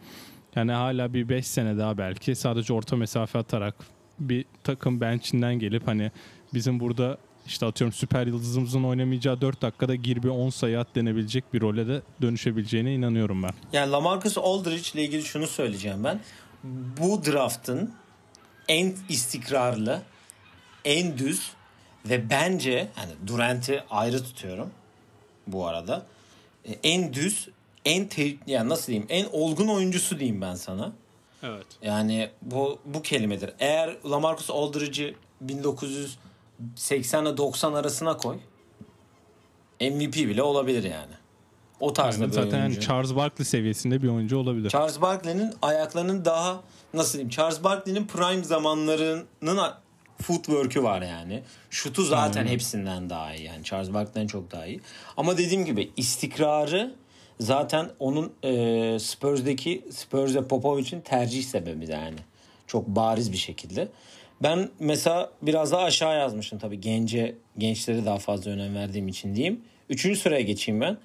[0.56, 3.74] yani hala bir 5 sene daha belki sadece orta mesafe atarak
[4.18, 6.10] bir takım bench'inden gelip hani
[6.54, 7.18] bizim burada
[7.50, 11.88] işte atıyorum süper yıldızımızın oynamayacağı 4 dakikada gir bir 10 sayı at denebilecek bir role
[11.88, 13.50] de dönüşebileceğine inanıyorum ben.
[13.72, 16.20] Yani Lamarcus Aldridge ile ilgili şunu söyleyeceğim ben.
[17.00, 17.94] Bu draftın
[18.68, 20.02] en istikrarlı,
[20.84, 21.50] en düz
[22.08, 24.70] ve bence hani Durant'i ayrı tutuyorum
[25.46, 26.06] bu arada.
[26.68, 27.48] E, En düz,
[27.84, 29.06] en te- yani nasıl diyeyim?
[29.10, 30.92] En olgun oyuncusu diyeyim ben sana.
[31.42, 31.66] Evet.
[31.82, 33.50] Yani bu bu kelimedir.
[33.58, 35.14] Eğer Lamarcus Aldridge'i
[36.60, 38.36] 1980 ile 90 arasına koy.
[39.80, 41.12] MVP bile olabilir yani.
[41.80, 42.86] O tarzda Yani bir zaten yani oyuncu.
[42.86, 44.70] Charles Barkley seviyesinde bir oyuncu olabilir.
[44.70, 46.60] Charles Barkley'nin ayaklarının daha
[46.94, 47.30] nasıl diyeyim?
[47.30, 49.26] Charles Barkley'nin prime zamanlarının
[50.22, 51.42] footwork'ü var yani.
[51.70, 52.52] Şutu zaten Aynen.
[52.52, 53.64] hepsinden daha iyi yani.
[53.64, 54.80] Charles Barkley'den çok daha iyi.
[55.16, 56.94] Ama dediğim gibi istikrarı
[57.40, 62.18] zaten onun e, Spurs'daki Spurs ve Popovic'in tercih sebebi yani.
[62.66, 63.88] Çok bariz bir şekilde.
[64.42, 69.60] Ben mesela biraz daha aşağı yazmışım tabii gence gençlere daha fazla önem verdiğim için diyeyim.
[69.88, 70.98] Üçüncü sıraya geçeyim ben.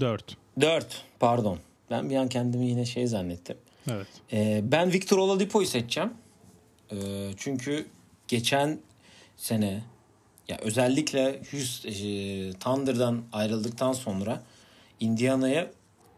[0.00, 0.36] 4.
[0.60, 1.58] 4 pardon.
[1.90, 3.56] Ben bir an kendimi yine şey zannettim.
[3.90, 4.06] Evet.
[4.32, 6.12] Ee, ben Victor Oladipo'yu seçeceğim.
[6.92, 6.96] Ee,
[7.36, 7.86] çünkü
[8.28, 8.78] geçen
[9.36, 9.82] sene
[10.48, 14.42] ya özellikle Houston, e, Thunder'dan ayrıldıktan sonra
[15.00, 15.70] Indiana'ya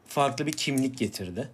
[0.06, 1.48] farklı bir kimlik getirdi.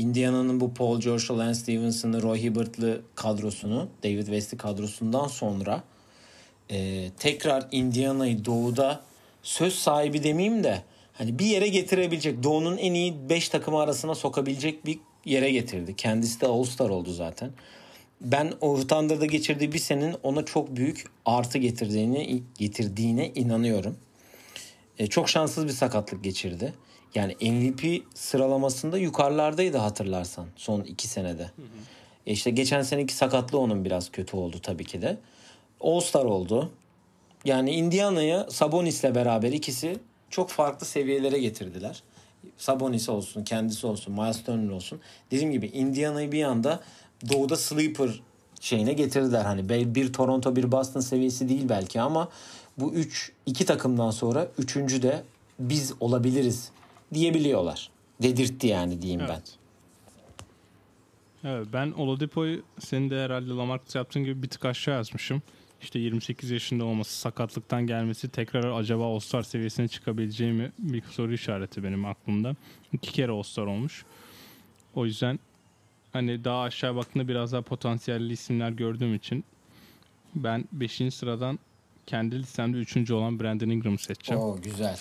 [0.00, 5.82] Indiana'nın bu Paul George'lu, Lance Stevenson'lı, Roy Hibbert'lı kadrosunu, David West'i kadrosundan sonra
[6.70, 9.00] e, tekrar Indiana'yı doğuda
[9.42, 10.82] söz sahibi demeyeyim de
[11.12, 15.96] hani bir yere getirebilecek doğunun en iyi 5 takımı arasına sokabilecek bir yere getirdi.
[15.96, 17.50] Kendisi de All-Star oldu zaten.
[18.20, 23.96] Ben o Thunder'da geçirdiği bir senin ona çok büyük artı getirdiğini getirdiğine inanıyorum.
[24.98, 26.72] E, çok şanssız bir sakatlık geçirdi.
[27.14, 31.50] Yani MVP sıralamasında yukarılardaydı hatırlarsan son iki senede.
[32.26, 35.18] E işte geçen seneki sakatlığı onun biraz kötü oldu tabii ki de.
[35.80, 36.70] All-Star oldu.
[37.44, 39.98] Yani Indiana'ya Sabonis'le beraber ikisi
[40.30, 42.02] çok farklı seviyelere getirdiler.
[42.56, 45.00] Sabonis olsun, kendisi olsun, Miles Turner olsun.
[45.30, 46.80] Dediğim gibi Indiana'yı bir anda
[47.32, 48.20] doğuda sleeper
[48.60, 49.44] şeyine getirdiler.
[49.44, 52.28] Hani bir Toronto bir Boston seviyesi değil belki ama
[52.78, 55.22] bu üç iki takımdan sonra üçüncü de
[55.58, 56.70] biz olabiliriz
[57.14, 57.90] diyebiliyorlar.
[58.22, 59.26] Dedirtti yani diyeyim ben.
[59.26, 59.56] Evet.
[61.44, 65.42] Evet ben Oladipo'yu senin de herhalde Lamarcus yaptığın gibi bir tık aşağı yazmışım.
[65.82, 71.84] İşte 28 yaşında olması, sakatlıktan gelmesi tekrar acaba All-Star seviyesine çıkabileceği mi bir soru işareti
[71.84, 72.56] benim aklımda.
[72.92, 74.04] İki kere All-Star olmuş.
[74.94, 75.38] O yüzden
[76.12, 79.44] hani daha aşağı baktığında biraz daha potansiyelli isimler gördüğüm için
[80.34, 81.02] ben 5.
[81.14, 81.58] sıradan
[82.06, 83.10] kendi listemde 3.
[83.10, 84.42] olan Brandon Ingram'ı seçeceğim.
[84.42, 84.98] Oo güzel.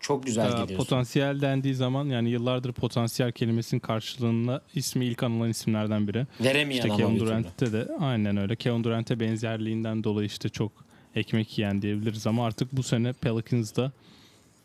[0.00, 0.76] Çok güzel Ee, geliyorsun.
[0.76, 6.26] potansiyel dendiği zaman yani yıllardır potansiyel kelimesinin karşılığında ismi ilk anılan isimlerden biri.
[6.40, 7.20] Veremeyen İşte Kevin.
[7.20, 8.56] Durant'te de aynen öyle.
[8.56, 10.72] Kevin Durant'e benzerliğinden dolayı işte çok
[11.16, 13.92] ekmek yiyen diyebiliriz ama artık bu sene Pelicans'da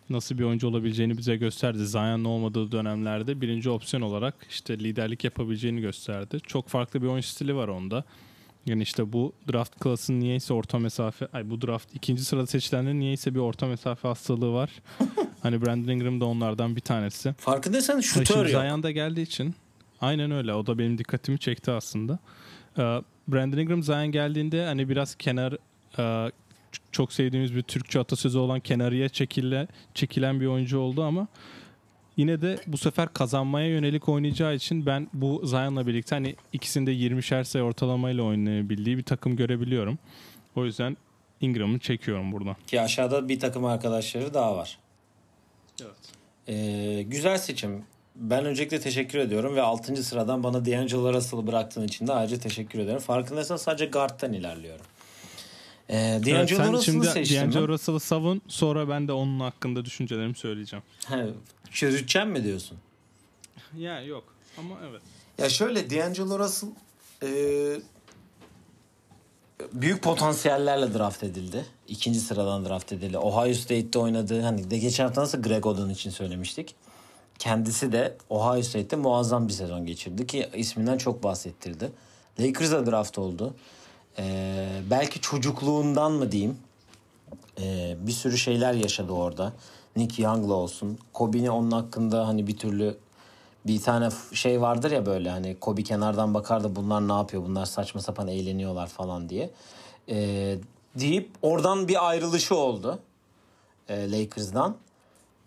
[0.10, 1.86] nasıl bir oyuncu olabileceğini bize gösterdi.
[1.86, 6.38] Zion'un olmadığı dönemlerde birinci opsiyon olarak işte liderlik yapabileceğini gösterdi.
[6.48, 8.04] Çok farklı bir oyun stili var onda.
[8.66, 13.36] Yani işte bu draft klasının niyeyse orta mesafe, ay bu draft ikinci sırada seçilenlerin niyeyse
[13.36, 14.70] bir orta mesafe hastalığı var.
[15.42, 17.34] hani Brandon Ingram da onlardan bir tanesi.
[17.34, 18.62] Farkındaysan şutör yok.
[18.62, 19.56] Zion da geldiği için
[20.02, 20.54] aynen öyle.
[20.54, 22.20] O da benim dikkatimi çekti aslında.
[22.78, 25.58] Ee, Brandon Ingram Zion geldiğinde hani biraz kenar
[26.00, 26.32] e,
[26.92, 31.28] çok sevdiğimiz bir Türkçe atasözü olan kenarıya çekile, çekilen bir oyuncu oldu ama
[32.18, 37.44] yine de bu sefer kazanmaya yönelik oynayacağı için ben bu Zion'la birlikte hani ikisinde 20'şer
[37.44, 40.00] sayı ortalamayla oynayabildiği bir takım görebiliyorum.
[40.56, 40.98] O yüzden
[41.42, 42.56] Ingram'ı çekiyorum buradan.
[42.68, 44.78] Ki aşağıda bir takım arkadaşları daha var.
[45.82, 46.12] Evet.
[46.48, 47.84] Ee, güzel seçim.
[48.16, 50.04] Ben öncelikle teşekkür ediyorum ve 6.
[50.04, 53.02] sıradan bana D'Angelo Russell'ı bıraktığın için de ayrıca teşekkür ediyorum.
[53.02, 54.86] Farkındaysan sadece guard'tan ilerliyorum.
[55.90, 57.38] Ee, Evet, D'Angelo sen Russell'ı seçtim.
[57.42, 57.68] D'Angelo.
[57.68, 60.84] Russell'ı savun sonra ben de onun hakkında düşüncelerimi söyleyeceğim.
[61.08, 61.26] He,
[61.72, 62.78] Çürüteceğim mi diyorsun?
[63.78, 64.24] Ya yok
[64.58, 65.02] ama evet.
[65.38, 66.70] Ya şöyle D'Angelo Russell
[67.24, 67.30] e,
[69.74, 71.66] büyük potansiyellerle draft edildi.
[71.88, 73.18] İkinci sıradan draft edildi.
[73.18, 74.42] Ohio State'te oynadı.
[74.42, 76.76] Hani de geçen hafta nasıl Greg Oden için söylemiştik.
[77.40, 81.92] Kendisi de Ohio State'te muazzam bir sezon geçirdi ki isminden çok bahsettirdi.
[82.40, 83.56] Lakers'a draft oldu.
[84.20, 86.58] E, belki çocukluğundan mı diyeyim
[87.62, 89.54] e, bir sürü şeyler yaşadı orada.
[89.96, 90.98] Nick Young'la olsun.
[91.14, 92.98] Kobe'ni onun hakkında hani bir türlü
[93.68, 97.66] bir tane şey vardır ya böyle hani Kobe kenardan bakar da bunlar ne yapıyor bunlar
[97.66, 99.50] saçma sapan eğleniyorlar falan diye.
[100.10, 100.58] Ee,
[100.96, 103.00] deyip oradan bir ayrılışı oldu
[103.90, 104.76] e, Lakers'dan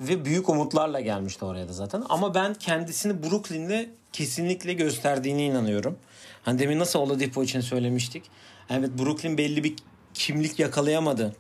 [0.01, 2.05] ve büyük umutlarla gelmişti oraya da zaten.
[2.09, 5.99] Ama ben kendisini Brooklyn'de kesinlikle gösterdiğine inanıyorum.
[6.43, 8.25] Hani demin nasıl Oladipo için söylemiştik.
[8.71, 9.75] Evet Brooklyn belli bir
[10.15, 11.37] kimlik yakalayamadı.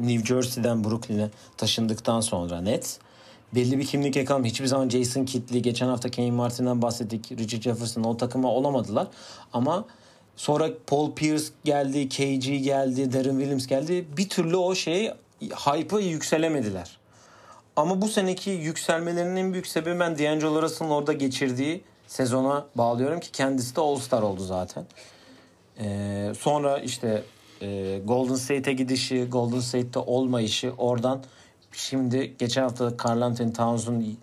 [0.00, 2.98] New Jersey'den Brooklyn'e taşındıktan sonra Nets
[3.54, 4.48] belli bir kimlik yakalamadı.
[4.48, 7.32] Hiçbir zaman Jason Kidd'li, geçen hafta Kane Martin'den bahsettik.
[7.32, 9.06] Richard Jefferson o takıma olamadılar.
[9.52, 9.84] Ama
[10.36, 14.06] sonra Paul Pierce geldi, KG geldi, Darren Williams geldi.
[14.16, 16.98] Bir türlü o şey hype'ı yükselemediler.
[17.76, 23.32] Ama bu seneki yükselmelerinin en büyük sebebi ben D'Angelo Russell'ın orada geçirdiği sezona bağlıyorum ki
[23.32, 24.84] kendisi de All-Star oldu zaten.
[25.80, 27.22] Ee, sonra işte
[27.62, 31.24] e, Golden State'e gidişi, Golden State'te olmayışı oradan
[31.72, 34.18] şimdi geçen hafta Carl Anthony Towns'un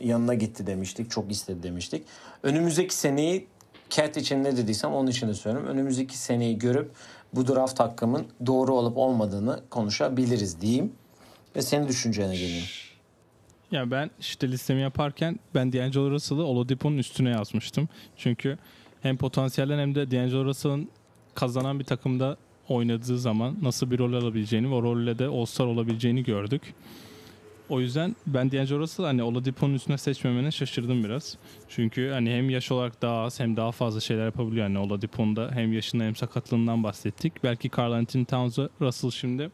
[0.00, 1.10] yanına gitti demiştik.
[1.10, 2.06] Çok istedi demiştik.
[2.42, 3.46] Önümüzdeki seneyi
[3.90, 5.70] Cat için ne dediysem onun için de söylüyorum.
[5.70, 6.90] Önümüzdeki seneyi görüp
[7.34, 10.92] bu draft hakkımın doğru olup olmadığını konuşabiliriz diyeyim.
[11.56, 12.64] Ve senin düşüncene geleyim.
[13.70, 17.88] Ya ben işte listemi yaparken ben D'Angelo Russell'ı Oladipo'nun üstüne yazmıştım.
[18.16, 18.58] Çünkü
[19.04, 20.88] hem potansiyelden hem de D'Angelo Russell'ın
[21.34, 22.36] kazanan bir takımda
[22.68, 26.74] oynadığı zaman nasıl bir rol alabileceğini ve o rolle de All-Star olabileceğini gördük.
[27.68, 31.38] O yüzden ben D'Angelo Russell hani Oladipo'nun üstüne seçmemene şaşırdım biraz.
[31.68, 34.66] Çünkü hani hem yaş olarak daha az hem daha fazla şeyler yapabiliyor.
[34.66, 37.32] Yani Oladipo'nda hem yaşından hem sakatlığından bahsettik.
[37.44, 39.50] Belki Carl Anthony Towns'a Russell şimdi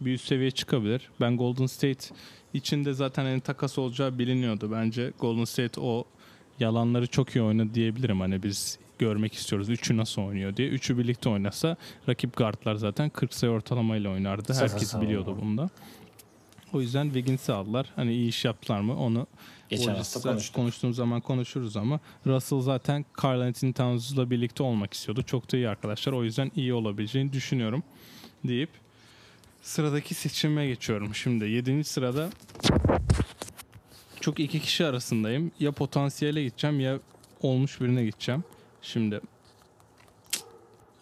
[0.00, 1.10] bir üst seviye çıkabilir.
[1.20, 2.14] Ben Golden State
[2.54, 4.72] içinde zaten hani takas olacağı biliniyordu.
[4.72, 6.04] Bence Golden State o
[6.60, 8.20] yalanları çok iyi oynadı diyebilirim.
[8.20, 9.68] Hani biz görmek istiyoruz.
[9.68, 10.68] Üçü nasıl oynuyor diye.
[10.68, 11.76] Üçü birlikte oynasa
[12.08, 14.54] rakip guardlar zaten 40 sayı ortalamayla oynardı.
[14.54, 15.08] Sasa Herkes savunma.
[15.08, 15.70] biliyordu bunda.
[16.72, 17.86] O yüzden Wiggins'i aldılar.
[17.96, 19.26] Hani iyi iş yaptılar mı onu
[19.70, 20.54] Geçen hafta konuştuk.
[20.56, 25.22] konuştuğumuz zaman konuşuruz ama Russell zaten Carl Anthony Towns'la birlikte olmak istiyordu.
[25.22, 26.12] Çok da iyi arkadaşlar.
[26.12, 27.82] O yüzden iyi olabileceğini düşünüyorum
[28.44, 28.68] deyip
[29.62, 31.14] sıradaki seçime geçiyorum.
[31.14, 31.84] Şimdi 7.
[31.84, 32.30] sırada
[34.20, 35.52] çok iki kişi arasındayım.
[35.60, 36.98] Ya potansiyele gideceğim ya
[37.42, 38.44] olmuş birine gideceğim.
[38.84, 39.20] Şimdi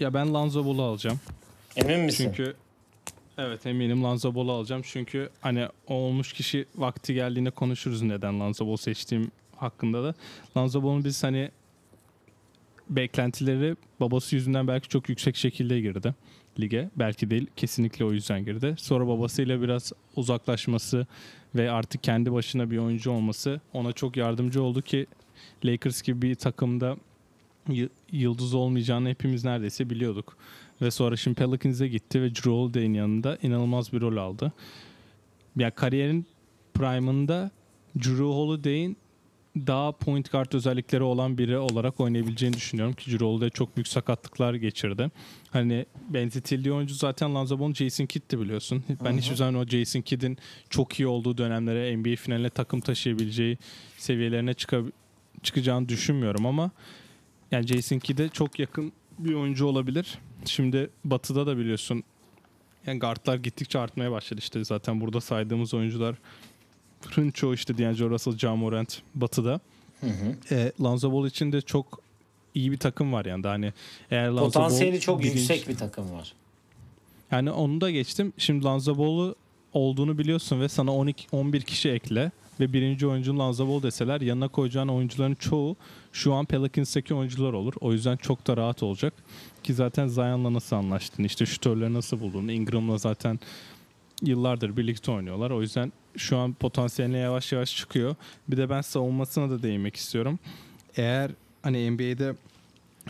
[0.00, 1.20] ya ben Lonzo Ball'u alacağım.
[1.76, 2.24] Emin misin?
[2.24, 2.54] Çünkü
[3.38, 4.82] evet eminim Lonzo Ball'u alacağım.
[4.84, 10.14] Çünkü hani o olmuş kişi vakti geldiğinde konuşuruz neden Lonzo Ball seçtiğim hakkında da.
[10.56, 11.50] Lonzo Ball'un biz hani
[12.90, 16.14] beklentileri babası yüzünden belki çok yüksek şekilde girdi
[16.60, 16.90] lige.
[16.96, 18.74] Belki değil kesinlikle o yüzden girdi.
[18.78, 21.06] Sonra babasıyla biraz uzaklaşması
[21.54, 25.06] ve artık kendi başına bir oyuncu olması ona çok yardımcı oldu ki
[25.64, 26.96] Lakers gibi bir takımda
[27.68, 30.36] y- yıldız olmayacağını hepimiz neredeyse biliyorduk.
[30.82, 34.52] Ve sonra şimdi Pelicans'e gitti ve Drew Holiday'in yanında inanılmaz bir rol aldı.
[35.56, 36.26] Ya kariyerin
[36.74, 37.50] prime'ında
[37.98, 38.96] Drew Holiday'in
[39.56, 44.54] daha point guard özellikleri olan biri olarak oynayabileceğini düşünüyorum ki Drew Holiday çok büyük sakatlıklar
[44.54, 45.10] geçirdi.
[45.50, 48.84] Hani benzetildiği oyuncu zaten Lonzo Ball, Jason Kidd'ti biliyorsun.
[49.04, 49.18] Ben Hı hı.
[49.18, 50.38] hiçbir zaman o Jason Kidd'in
[50.70, 53.58] çok iyi olduğu dönemlere NBA finaline takım taşıyabileceği
[53.98, 54.92] seviyelerine çıka-
[55.42, 56.70] çıkacağını düşünmüyorum ama
[57.52, 60.18] yani Jason Kidd'e çok yakın bir oyuncu olabilir.
[60.44, 62.04] Şimdi Batı'da da biliyorsun
[62.86, 66.16] yani guardlar gittikçe artmaya başladı işte zaten burada saydığımız oyuncular
[67.34, 69.60] çoğu işte D'Angelo Russell, Ja Morant Batı'da.
[70.00, 70.54] Hı hı.
[70.54, 72.00] E, Lonzo Ball için de çok
[72.54, 73.46] iyi bir takım var yani.
[73.46, 73.72] Hani
[74.10, 76.34] eğer Lonzo Potansiyeli Ball çok birinci- yüksek bir takım var.
[77.30, 78.32] Yani onu da geçtim.
[78.38, 79.36] Şimdi Lonzo Ball'u
[79.72, 84.88] olduğunu biliyorsun ve sana 12 11 kişi ekle ve birinci oyuncun Ball deseler yanına koyacağın
[84.88, 85.76] oyuncuların çoğu
[86.12, 87.74] şu an Pelicans'taki oyuncular olur.
[87.80, 89.14] O yüzden çok da rahat olacak.
[89.62, 91.24] Ki zaten Zion'la nasıl anlaştın?
[91.24, 92.48] İşte şütörleri nasıl buldun?
[92.48, 93.40] Ingram'la zaten
[94.22, 95.50] yıllardır birlikte oynuyorlar.
[95.50, 98.14] O yüzden şu an potansiyeline yavaş yavaş çıkıyor.
[98.48, 100.38] Bir de ben savunmasına da değinmek istiyorum.
[100.96, 101.30] Eğer
[101.62, 102.34] hani NBA'de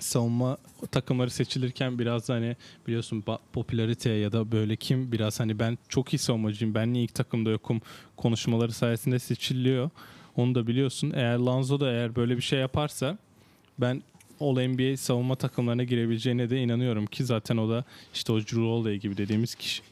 [0.01, 0.57] savunma
[0.91, 6.15] takımları seçilirken biraz da hani biliyorsun popülariteye ya da böyle kim biraz hani ben çok
[6.15, 7.81] iyi savunmacıyım ben niye ilk takımda yokum
[8.17, 9.91] konuşmaları sayesinde seçiliyor.
[10.37, 11.13] Onu da biliyorsun.
[11.17, 13.19] Eğer Lonzo da eğer böyle bir şey yaparsa
[13.79, 14.03] ben
[14.41, 18.97] All NBA savunma takımlarına girebileceğine de inanıyorum ki zaten o da işte o Drew Holiday
[18.97, 19.83] gibi dediğimiz kişi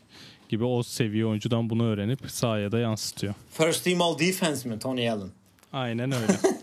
[0.48, 3.34] gibi o seviye oyuncudan bunu öğrenip sahaya da yansıtıyor.
[3.52, 5.28] First team all defense mi Tony Allen?
[5.72, 6.32] Aynen öyle.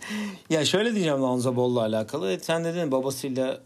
[0.50, 2.32] Ya şöyle diyeceğim Lonzo Ball'la alakalı.
[2.32, 3.62] E, Sen dedin babasıyla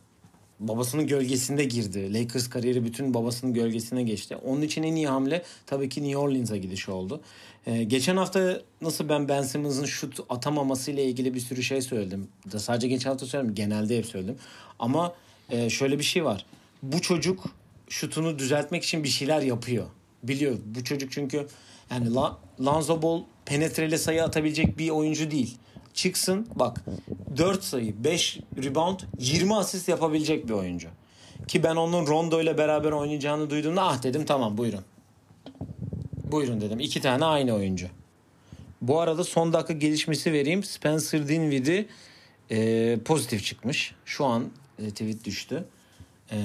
[0.59, 2.13] babasının gölgesinde girdi.
[2.13, 4.35] Lakers kariyeri bütün babasının gölgesine geçti.
[4.35, 7.21] Onun için en iyi hamle tabii ki New Orleans'a gidişi oldu.
[7.67, 12.27] Ee, geçen hafta nasıl ben Ben Simmons'ın şut atamaması ile ilgili bir sürü şey söyledim.
[12.51, 13.55] Da sadece geçen hafta söylemedim.
[13.55, 14.35] Genelde hep söyledim.
[14.79, 15.13] Ama
[15.49, 16.45] e, şöyle bir şey var.
[16.83, 17.43] Bu çocuk
[17.89, 19.85] şutunu düzeltmek için bir şeyler yapıyor.
[20.23, 20.57] Biliyor.
[20.65, 21.47] Bu çocuk çünkü
[21.91, 25.57] yani La- Lonzo Ball penetreli sayı atabilecek bir oyuncu değil.
[25.93, 26.85] Çıksın bak
[27.37, 30.87] 4 sayı, 5 rebound, 20 asist yapabilecek bir oyuncu.
[31.47, 34.83] Ki ben onun Rondo ile beraber oynayacağını duyduğumda ah dedim tamam buyurun.
[36.31, 36.79] Buyurun dedim.
[36.79, 37.87] İki tane aynı oyuncu.
[38.81, 40.63] Bu arada son dakika gelişmesi vereyim.
[40.63, 41.85] Spencer Dinwiddie
[42.51, 43.95] e, pozitif çıkmış.
[44.05, 44.49] Şu an
[44.79, 45.65] e, tweet düştü.
[46.31, 46.37] E,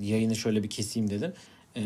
[0.00, 1.32] yayını şöyle bir keseyim dedim.
[1.76, 1.82] E,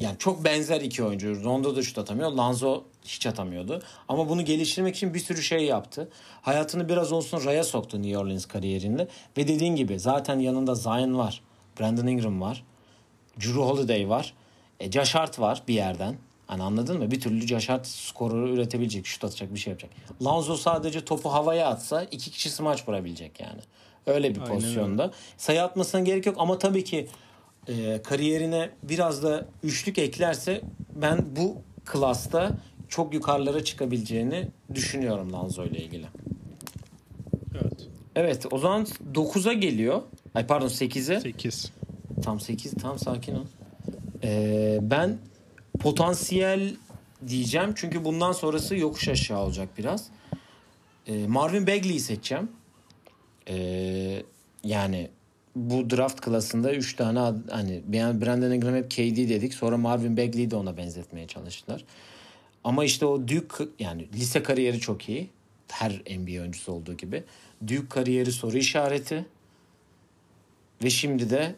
[0.00, 1.44] yani çok benzer iki oyuncu.
[1.44, 2.32] Rondo da şut atamıyor.
[2.32, 3.82] Lanzo hiç atamıyordu.
[4.08, 6.08] Ama bunu geliştirmek için bir sürü şey yaptı.
[6.42, 9.08] Hayatını biraz olsun raya soktu New Orleans kariyerinde.
[9.36, 11.42] Ve dediğin gibi zaten yanında Zion var.
[11.80, 12.64] Brandon Ingram var.
[13.40, 14.34] Drew Holiday var.
[14.80, 16.16] E, Josh Hart var bir yerden.
[16.46, 17.10] Hani anladın mı?
[17.10, 19.90] Bir türlü Josh Hart skoru üretebilecek, şut atacak, bir şey yapacak.
[20.24, 23.60] Lonzo sadece topu havaya atsa iki kişi smaç vurabilecek yani.
[24.06, 25.10] Öyle bir Aynen pozisyonda.
[25.36, 27.08] Sayı atmasına gerek yok ama tabii ki
[27.68, 30.60] e, kariyerine biraz da üçlük eklerse
[30.94, 32.56] ben bu klasta
[32.88, 36.06] çok yukarılara çıkabileceğini düşünüyorum Lanzo ile ilgili.
[37.54, 37.88] Evet.
[38.16, 40.02] Evet o zaman 9'a geliyor.
[40.34, 41.20] Ay pardon 8'e.
[41.20, 41.72] 8.
[42.22, 43.44] Tam 8 tam sakin ol.
[44.24, 45.18] Ee, ben
[45.78, 46.76] potansiyel
[47.28, 50.08] diyeceğim çünkü bundan sonrası yokuş aşağı olacak biraz.
[51.06, 52.50] Ee, Marvin Bagley'i seçeceğim.
[53.48, 54.22] Ee,
[54.64, 55.10] yani
[55.56, 57.18] bu draft klasında 3 tane
[57.50, 59.54] hani Brandon Ingram hep KD dedik.
[59.54, 61.84] Sonra Marvin Bagley'i de ona benzetmeye çalıştılar.
[62.64, 65.30] Ama işte o Duke yani lise kariyeri çok iyi.
[65.68, 67.24] Her NBA oyuncusu olduğu gibi.
[67.62, 69.26] Duke kariyeri soru işareti.
[70.84, 71.54] Ve şimdi de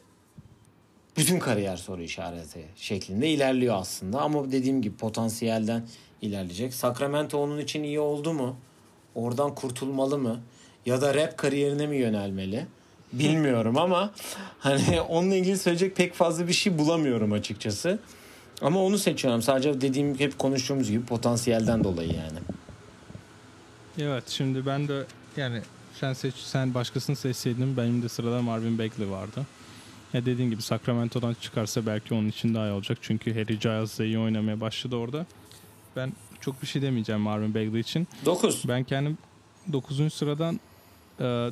[1.17, 4.21] bütün kariyer soru işareti şeklinde ilerliyor aslında.
[4.21, 5.87] Ama dediğim gibi potansiyelden
[6.23, 6.75] ilerleyecek.
[6.75, 8.57] Sacramento onun için iyi oldu mu?
[9.15, 10.41] Oradan kurtulmalı mı?
[10.87, 12.67] Ya da rap kariyerine mi yönelmeli?
[13.13, 14.13] Bilmiyorum ama
[14.59, 17.99] hani onunla ilgili söyleyecek pek fazla bir şey bulamıyorum açıkçası.
[18.63, 19.43] Ama onu seçiyorum.
[19.43, 22.39] Sadece dediğim hep konuştuğumuz gibi potansiyelden dolayı yani.
[23.99, 25.05] Evet şimdi ben de
[25.37, 25.63] yani
[26.01, 29.47] sen seç sen başkasını seçseydin benim de sırada Marvin Bagley vardı.
[30.13, 32.99] Ya dediğin gibi Sacramento'dan çıkarsa belki onun için daha iyi olacak.
[33.03, 35.27] Çünkü Harry Giles de iyi oynamaya başladı orada.
[35.97, 38.09] Ben çok bir şey demeyeceğim Marvin Bagley için.
[38.25, 38.69] 9.
[38.69, 39.19] Ben kendim
[39.73, 40.15] 9.
[40.15, 40.61] sıradan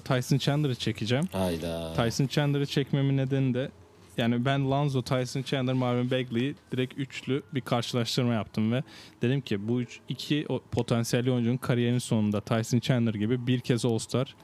[0.05, 1.25] Tyson Chandler'ı çekeceğim.
[1.33, 1.93] Hayda.
[1.95, 3.71] Tyson Chandler'ı çekmemin nedeni de
[4.19, 8.83] yani ben Lonzo, Tyson Chandler, Marvin Bagley'i direkt üçlü bir karşılaştırma yaptım ve
[9.23, 14.35] dedim ki bu üç, iki potansiyelli oyuncunun kariyerinin sonunda Tyson Chandler gibi bir kez All-Star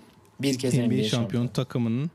[0.42, 1.52] bir kez NBA, NBA, şampiyon şampiyonu.
[1.52, 2.10] takımının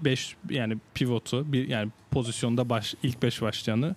[0.00, 3.96] 5 yani pivotu bir yani pozisyonda baş ilk 5 başlayanı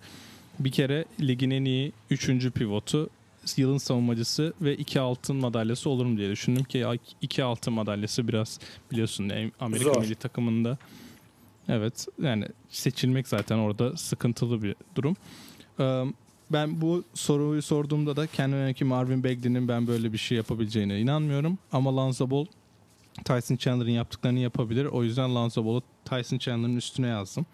[0.59, 2.51] bir kere ligin en iyi 3.
[2.51, 3.09] pivotu
[3.57, 6.85] yılın savunmacısı ve iki altın madalyası olur mu diye düşündüm ki
[7.21, 8.59] iki altın madalyası biraz
[8.91, 10.01] biliyorsun Amerika Zor.
[10.01, 10.77] milli takımında
[11.69, 15.15] evet yani seçilmek zaten orada sıkıntılı bir durum.
[16.51, 21.57] Ben bu soruyu sorduğumda da kendime ki Marvin Bagley'nin ben böyle bir şey yapabileceğine inanmıyorum.
[21.71, 22.45] Ama Lonzo Ball
[23.25, 24.85] Tyson Chandler'ın yaptıklarını yapabilir.
[24.85, 27.45] O yüzden Lonzo Ball'u Tyson Chandler'ın üstüne yazdım.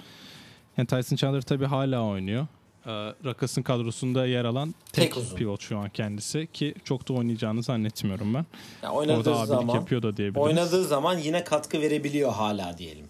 [0.77, 2.47] Yani Tyson Chandler tabii hala oynuyor.
[2.87, 2.91] Ee,
[3.25, 5.35] Rakas'ın kadrosunda yer alan tek, Tek uzun.
[5.37, 8.45] pivot şu an kendisi ki çok da oynayacağını zannetmiyorum ben.
[8.83, 10.47] Ya Orada oynadığı abilik zaman yapıyor da diyebiliriz.
[10.47, 13.05] oynadığı zaman yine katkı verebiliyor hala diyelim.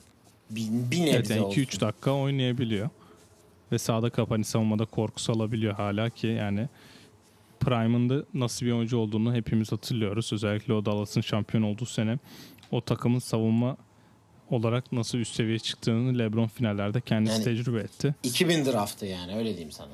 [0.49, 1.61] Bir, bir nebze Evet yani olsun.
[1.61, 2.89] 2-3 dakika oynayabiliyor.
[3.71, 6.69] Ve sağda kapani savunmada korku salabiliyor hala ki yani
[7.59, 10.34] Prime'ın da nasıl bir oyuncu olduğunu hepimiz hatırlıyoruz.
[10.34, 12.17] Özellikle o Dallas'ın şampiyon olduğu sene
[12.71, 13.78] o takımın savunma
[14.50, 18.16] olarak nasıl üst seviye çıktığını LeBron finallerde kendisi Yani- tecrübe etti.
[18.24, 19.93] 2000 draftı yani öyle diyeyim sana.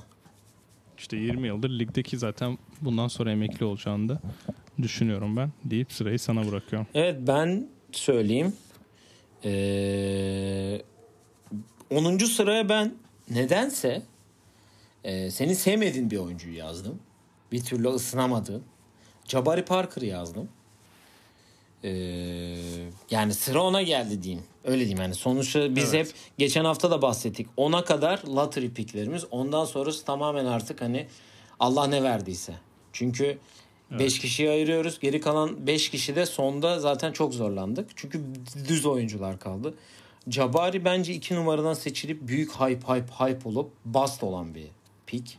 [0.98, 4.20] İşte 20 yıldır ligdeki zaten bundan sonra emekli olacağını da
[4.82, 6.88] düşünüyorum ben deyip sırayı sana bırakıyorum.
[6.94, 8.54] Evet ben söyleyeyim.
[9.46, 10.82] Ee,
[11.90, 12.18] 10.
[12.26, 12.94] sıraya ben
[13.30, 14.02] nedense
[15.04, 17.00] e, senin sevmediğin bir oyuncuyu yazdım.
[17.52, 18.64] Bir türlü ısınamadığın.
[19.28, 20.50] Jabari Parker'ı yazdım.
[21.84, 21.90] Ee,
[23.12, 24.44] yani sıra ona geldi diyeyim.
[24.64, 26.08] Öyle diyeyim yani sonuçta biz Evet.
[26.08, 27.48] hep geçen hafta da bahsettik.
[27.58, 29.26] Ona kadar lottery picklerimiz.
[29.32, 31.08] Ondan sonrası tamamen artık hani
[31.60, 32.54] Allah ne verdiyse.
[32.94, 33.38] Çünkü
[33.92, 35.00] 5 kişiyi ayırıyoruz.
[35.00, 37.90] Geri kalan 5 kişi de sonda zaten çok zorlandık.
[37.96, 38.22] Çünkü
[38.68, 39.74] düz oyuncular kaldı.
[40.28, 44.68] Jabari bence 2 numaradan seçilip büyük hype hype hype olup bust olan bir
[45.06, 45.38] pick.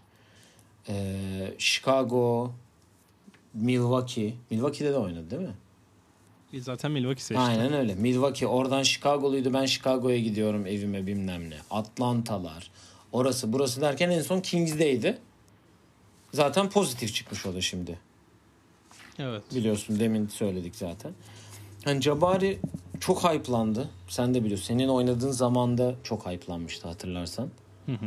[0.88, 2.52] Ee, Chicago,
[3.54, 4.34] Milwaukee.
[4.50, 5.54] Milwaukee'de de oynadı değil mi?
[6.60, 7.40] Zaten Milwaukee seçti.
[7.40, 7.94] Aynen öyle.
[7.94, 9.52] Milwaukee oradan Chicago'luydu.
[9.52, 11.56] Ben Chicago'ya gidiyorum evime bilmem ne.
[11.70, 12.70] Atlanta'lar.
[13.12, 15.18] Orası burası derken en son Kings'deydi.
[16.32, 17.98] Zaten pozitif çıkmış o da şimdi.
[19.18, 19.42] Evet.
[19.54, 21.12] Biliyorsun demin söyledik zaten.
[21.84, 22.58] Hani Jabari
[23.00, 23.88] çok hype'landı.
[24.08, 24.66] Sen de biliyorsun.
[24.66, 27.48] Senin oynadığın zamanda çok hype'lanmıştı hatırlarsan.
[27.86, 28.06] Hı hı.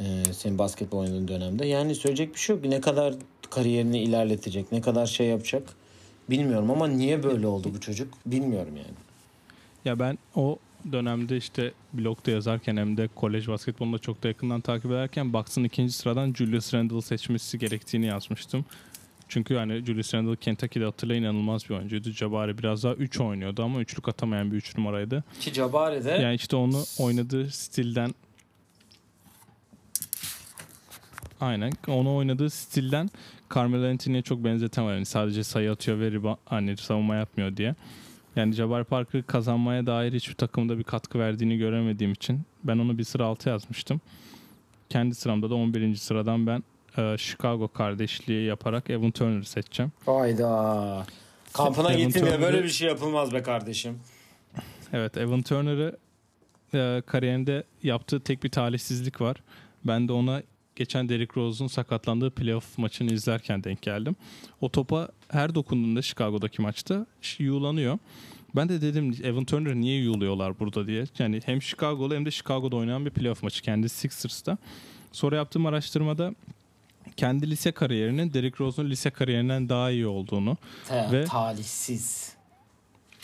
[0.00, 1.66] Ee, senin basketbol oynadığın dönemde.
[1.66, 2.64] Yani söyleyecek bir şey yok.
[2.64, 3.14] Ne kadar
[3.50, 5.76] kariyerini ilerletecek, ne kadar şey yapacak
[6.30, 8.96] bilmiyorum ama niye böyle oldu bu çocuk bilmiyorum yani.
[9.84, 10.58] Ya ben o
[10.92, 15.92] dönemde işte blogda yazarken hem de kolej basketbolunda çok da yakından takip ederken Bucks'ın ikinci
[15.92, 18.64] sıradan Julius Randle seçmesi gerektiğini yazmıştım.
[19.28, 22.10] Çünkü yani Julius Randle Kentucky'de hatırla inanılmaz bir oyuncuydu.
[22.10, 25.24] Jabari biraz daha 3 oynuyordu ama üçlük atamayan bir 3 numaraydı.
[25.40, 28.14] Ki Jabari de Yani işte onu oynadığı stilden
[31.40, 31.72] Aynen.
[31.88, 33.10] Onu oynadığı stilden
[33.54, 34.94] Carmelo Anthony'ye çok benzetemem.
[34.94, 37.74] Yani sadece sayı atıyor ve riba, hani savunma yapmıyor diye.
[38.36, 43.04] Yani Jabari Parker kazanmaya dair hiçbir takımda bir katkı verdiğini göremediğim için ben onu bir
[43.04, 44.00] sıra altı yazmıştım.
[44.88, 45.96] Kendi sıramda da 11.
[45.96, 46.62] sıradan ben
[46.98, 49.92] e, Chicago kardeşliği yaparak Evan Turner'ı seçeceğim.
[50.06, 51.06] Hayda.
[51.52, 53.98] Kampına Evan gittim ya böyle bir şey yapılmaz be kardeşim.
[54.92, 55.96] Evet Evan Turner'ı
[56.74, 59.36] e, kariyerinde yaptığı tek bir talihsizlik var.
[59.84, 60.42] Ben de ona
[60.80, 64.16] geçen Derrick Rose'un sakatlandığı playoff maçını izlerken denk geldim.
[64.60, 67.06] O topa her dokunduğunda Chicago'daki maçta
[67.38, 67.98] yuğlanıyor.
[68.56, 71.04] Ben de dedim Evan Turner niye yuğuluyorlar burada diye.
[71.18, 74.58] Yani hem Chicago'lu hem de Chicago'da oynayan bir playoff maçı kendi Sixers'ta.
[75.12, 76.34] Sonra yaptığım araştırmada
[77.16, 80.56] kendi lise kariyerinin Derrick Rose'un lise kariyerinden daha iyi olduğunu
[80.88, 82.32] Ta- Ve- talihsiz.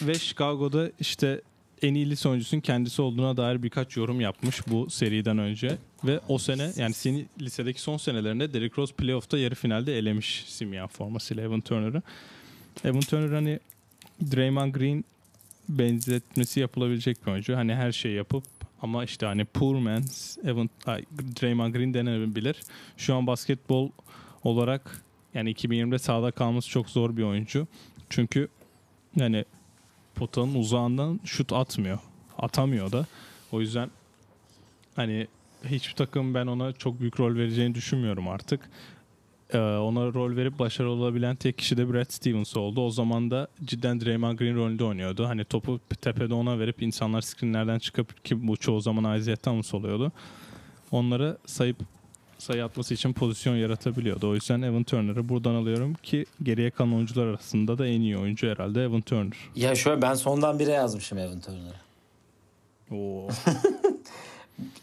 [0.03, 1.41] ve Chicago'da işte
[1.83, 5.79] en iyi lise oyuncusunun kendisi olduğuna dair birkaç yorum yapmış bu seriden önce.
[6.05, 10.87] Ve o sene yani senin lisedeki son senelerinde Derrick Rose playoff'ta yarı finalde elemiş simyan
[10.87, 12.03] formasıyla Evan Turner'ı.
[12.85, 13.61] Evan Turner hani
[14.33, 15.05] Draymond Green
[15.69, 17.57] benzetmesi yapılabilecek bir oyuncu.
[17.57, 18.45] Hani her şeyi yapıp
[18.83, 21.05] ama işte hani poor man's Evan, ay,
[21.43, 22.57] Draymond Green denebilir.
[22.97, 23.91] Şu an basketbol
[24.45, 25.03] olarak
[25.35, 27.67] yani 2020'de sahada kalması çok zor bir oyuncu.
[28.11, 28.49] Çünkü
[29.17, 29.45] yani
[30.17, 31.99] potanın uzağından şut atmıyor.
[32.39, 33.07] Atamıyor da.
[33.53, 33.91] O yüzden
[34.97, 35.27] hani
[35.65, 38.71] hiçbir takım ben ona çok büyük rol vereceğini düşünmüyorum artık.
[39.53, 42.81] Ee, ona rol verip başarılı olabilen tek kişi de Brad Stevens oldu.
[42.81, 45.27] O zaman da cidden Draymond Green rolünde oynuyordu.
[45.27, 50.13] Hani topu tepede ona verip insanlar screenlerden çıkıp ki bu çoğu zaman Isaiah Thomas oluyordu.
[50.91, 51.77] Onları sayıp
[52.39, 54.29] sayı atması için pozisyon yaratabiliyordu.
[54.29, 58.47] O yüzden Evan Turner'ı buradan alıyorum ki geriye kalan oyuncular arasında da en iyi oyuncu
[58.47, 59.37] herhalde Evan Turner.
[59.57, 61.87] Ya şöyle ben sondan bire yazmışım Evan Turner'ı.
[62.97, 63.29] Oo.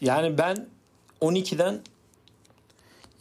[0.00, 0.66] Yani ben
[1.20, 1.80] 12'den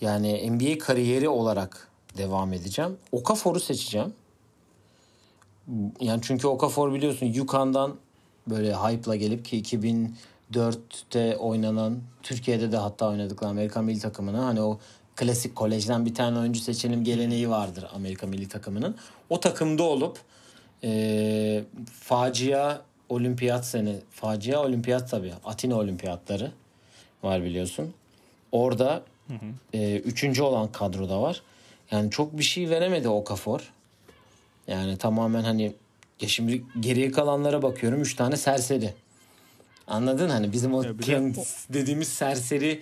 [0.01, 2.97] yani NBA kariyeri olarak devam edeceğim.
[3.11, 4.13] Okafor'u seçeceğim.
[6.01, 7.95] Yani çünkü Okafor biliyorsun Yukan'dan
[8.47, 9.63] böyle hype'la gelip ki
[10.53, 14.79] 2004'te oynanan Türkiye'de de hatta oynadıkları Amerikan milli takımına hani o
[15.15, 18.95] klasik kolejden bir tane oyuncu seçelim geleneği vardır Amerika milli takımının.
[19.29, 20.19] O takımda olup
[20.83, 21.63] e,
[21.99, 26.51] facia olimpiyat sene facia olimpiyat tabii Atina olimpiyatları
[27.23, 27.93] var biliyorsun.
[28.51, 29.03] Orada
[29.73, 31.41] e, üçüncü olan kadroda var.
[31.91, 33.71] Yani çok bir şey veremedi Okafor.
[34.67, 35.73] Yani tamamen hani
[36.21, 38.01] ya şimdi geriye kalanlara bakıyorum.
[38.01, 38.93] Üç tane serseri.
[39.88, 42.81] Anladın hani bizim o Kings dediğimiz serseri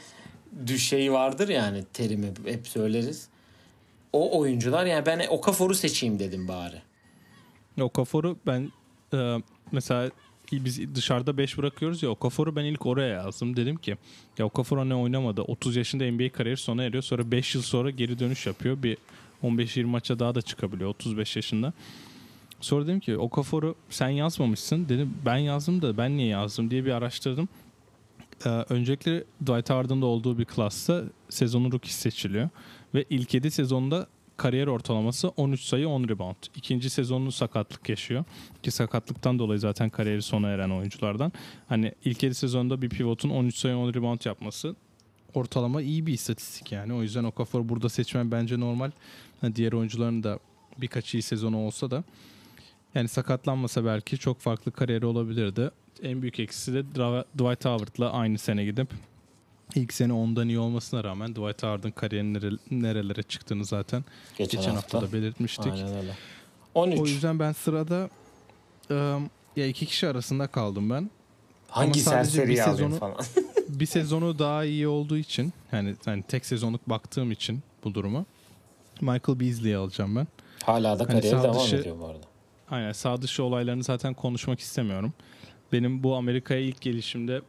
[0.68, 3.28] düşeyi vardır yani terimi hep söyleriz.
[4.14, 6.82] O oyuncular yani ben Okafor'u seçeyim dedim bari.
[7.82, 8.72] Okafor'u ben
[9.14, 9.38] e,
[9.72, 10.12] mesela
[10.52, 13.56] biz dışarıda 5 bırakıyoruz ya Okafor'u ben ilk oraya yazdım.
[13.56, 13.98] Dedim ki
[14.38, 15.42] ya Okafor hani oynamadı.
[15.42, 17.04] 30 yaşında NBA kariyeri sona eriyor.
[17.04, 18.84] Sonra 5 yıl sonra geri dönüş yapıyor.
[18.84, 18.98] Bir
[19.44, 21.74] 15-20 maça daha da çıkabiliyor 35 yaşında.
[22.62, 24.90] Sonra dedim ki Okafor'u sen yazmamışsın.
[24.90, 27.50] Dedim ben yazdım da ben niye yazdım diye bir araştırdım.
[28.46, 32.50] Ee, öncelikle Dwight Howard'ın da olduğu bir klasta sezonun rookie seçiliyor.
[32.94, 34.08] Ve ilk 7 sezonda
[34.38, 36.36] kariyer ortalaması 13 sayı 10 rebound.
[36.56, 38.24] İkinci sezonunu sakatlık yaşıyor.
[38.64, 41.32] Ki sakatlıktan dolayı zaten kariyeri sona eren oyunculardan.
[41.70, 44.76] Hani ilk 7 sezonda bir pivotun 13 sayı 10 rebound yapması
[45.34, 46.94] ortalama iyi bir istatistik yani.
[46.94, 48.92] O yüzden Okafor burada seçmen bence normal.
[49.42, 50.40] Ha, Diğer oyuncuların da
[50.78, 52.04] birkaç iyi sezonu olsa da
[52.96, 55.72] yani sakatlanmasa belki çok farklı kariyeri olabilirdi.
[56.04, 56.84] En büyük eksisi de
[57.38, 58.88] Dwight Howard'la aynı sene gidip
[59.76, 64.04] ilk sene ondan iyi olmasına rağmen Dwight Howard'ın kariyerinin nere- nerelere çıktığını zaten
[64.38, 64.98] Geçen, geçen, hafta.
[64.98, 65.74] hafta da belirtmiştik.
[65.74, 66.12] Aynen öyle.
[66.76, 67.00] 13.
[67.00, 68.10] O yüzden ben sırada
[68.92, 71.10] ım, ya iki kişi arasında kaldım ben.
[71.70, 72.26] Hangi alayım
[72.56, 73.16] sezonu- falan.
[73.70, 78.26] bir sezonu daha iyi olduğu için yani, yani tek sezonluk baktığım için bu duruma
[79.02, 80.28] Michael Beasley'i alacağım ben.
[80.64, 82.31] Hala da Hani kariyeri sağ devam dışı- ediyor bu arada.
[82.72, 85.14] Aynen sağ dışı olaylarını zaten konuşmak istemiyorum.
[85.72, 87.42] Benim bu Amerika'ya ilk gelişimde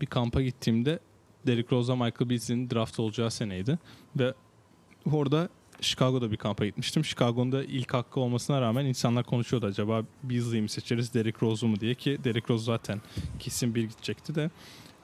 [0.00, 0.98] bir kampa gittiğimde
[1.46, 3.78] Derrick Rose'a Michael Beasley'nin draft olacağı seneydi.
[4.18, 4.34] Ve
[5.12, 5.48] orada
[5.80, 7.04] Chicago'da bir kampa gitmiştim.
[7.04, 11.80] Chicago'nun da ilk hakkı olmasına rağmen insanlar konuşuyordu acaba Beasley'i mi seçeriz Derrick Rose'u mu
[11.80, 13.00] diye ki Derrick Rose zaten
[13.38, 14.50] kesin bir gidecekti de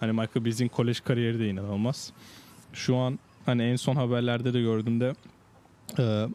[0.00, 2.12] hani Michael Beasley'in kolej kariyeri de inanılmaz.
[2.72, 5.14] Şu an hani en son haberlerde de gördüğümde
[5.98, 6.26] e,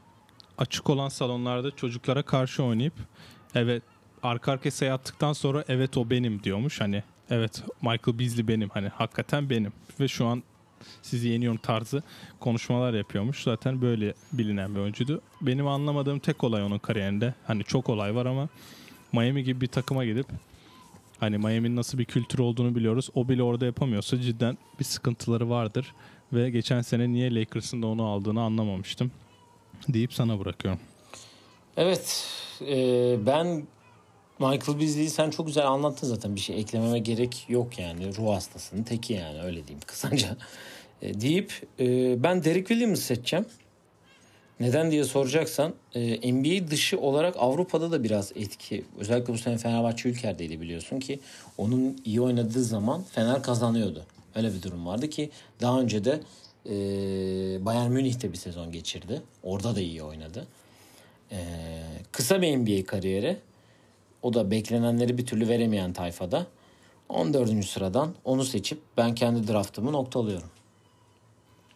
[0.58, 2.94] açık olan salonlarda çocuklara karşı oynayıp
[3.56, 3.84] evet
[4.24, 4.98] arka arkaya sayı
[5.34, 6.82] sonra evet o benim diyormuş.
[6.82, 10.44] Hani evet Michael Beasley benim hani hakikaten benim ve şu an
[11.02, 12.04] sizi yeniyorum tarzı
[12.40, 13.44] konuşmalar yapıyormuş.
[13.44, 15.22] Zaten böyle bilinen bir oyuncuydu.
[15.42, 18.50] Benim anlamadığım tek olay onun kariyerinde hani çok olay var ama
[19.14, 20.28] Miami gibi bir takıma gidip
[21.20, 23.10] hani Miami'nin nasıl bir kültür olduğunu biliyoruz.
[23.16, 25.94] O bile orada yapamıyorsa cidden bir sıkıntıları vardır.
[26.34, 29.12] Ve geçen sene niye Lakers'ın da onu aldığını anlamamıştım.
[29.88, 30.80] Deyip sana bırakıyorum.
[31.78, 32.28] Evet.
[32.62, 32.76] e,
[33.26, 33.68] ben
[34.40, 36.36] Michael Beasley'i sen çok güzel anlattın zaten.
[36.36, 38.18] Bir şey eklememe gerek yok yani.
[38.18, 40.38] Ruh hastasının teki yani öyle diyeyim kısaca.
[41.02, 43.46] E, deyip e, ben Derek Williams seçeceğim.
[44.60, 48.86] Neden diye soracaksan e, NBA dışı olarak Avrupa'da da biraz etki.
[49.00, 51.20] Özellikle bu sene Fenerbahçe Ülker'deydi biliyorsun ki
[51.58, 54.06] onun iyi oynadığı zaman Fener kazanıyordu.
[54.36, 55.30] Öyle bir durum vardı ki
[55.62, 56.22] daha önce de
[56.66, 56.76] e,
[57.66, 59.22] Bayern Münih'te bir sezon geçirdi.
[59.44, 60.48] Orada da iyi oynadı.
[61.32, 61.38] E,
[62.12, 63.38] kısa bir NBA kariyeri.
[64.22, 66.48] O da beklenenleri bir türlü veremeyen tayfada.
[67.10, 67.66] 14.
[67.66, 70.50] sıradan onu seçip ben kendi draftımı noktalıyorum.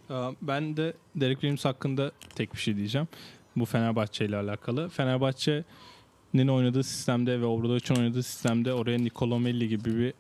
[0.10, 3.08] Aa, Ben de Derek Williams hakkında tek bir şey diyeceğim.
[3.56, 4.90] Bu Fenerbahçe ile alakalı.
[4.90, 10.14] Fenerbahçe'nin oynadığı sistemde ve Obradovic'in oynadığı sistemde oraya Nicolo Melli gibi bir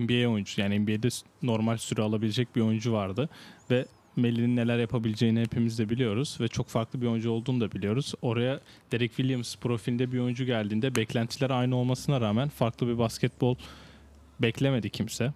[0.00, 1.08] NBA oyuncusu yani NBA'de
[1.42, 3.28] normal süre alabilecek bir oyuncu vardı
[3.70, 3.86] ve
[4.18, 8.14] Melli'nin neler yapabileceğini hepimiz de biliyoruz ve çok farklı bir oyuncu olduğunu da biliyoruz.
[8.22, 8.60] Oraya
[8.92, 13.56] Derek Williams profilinde bir oyuncu geldiğinde beklentiler aynı olmasına rağmen farklı bir basketbol
[14.40, 15.32] beklemedi kimse.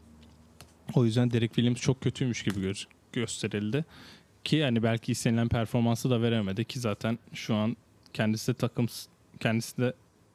[0.95, 3.85] O yüzden Derek Williams çok kötüymüş gibi gö- gösterildi.
[4.45, 7.76] Ki yani belki istenilen performansı da veremedi ki zaten şu an
[8.12, 8.87] kendisi de takım
[9.41, 9.93] kendisi de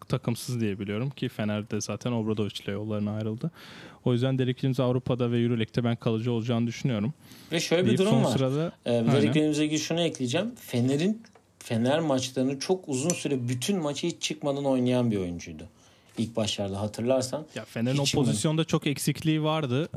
[0.09, 3.51] takımsız diye biliyorum ki Fener'de zaten Obradovic ile yollarına ayrıldı.
[4.05, 7.13] O yüzden Williams Avrupa'da ve Euroleague'de ben kalıcı olacağını düşünüyorum.
[7.51, 8.31] Ve şöyle bir Deyip durum var.
[8.31, 9.13] sırada Ee, Aynen.
[9.13, 10.51] Verdiklerimize ilgili şunu ekleyeceğim.
[10.55, 11.21] Fener'in
[11.59, 15.63] Fener maçlarını çok uzun süre bütün maçı hiç çıkmadan oynayan bir oyuncuydu.
[16.17, 17.45] İlk başlarda hatırlarsan.
[17.55, 19.89] ya Fener'in o pozisyonda çok eksikliği vardı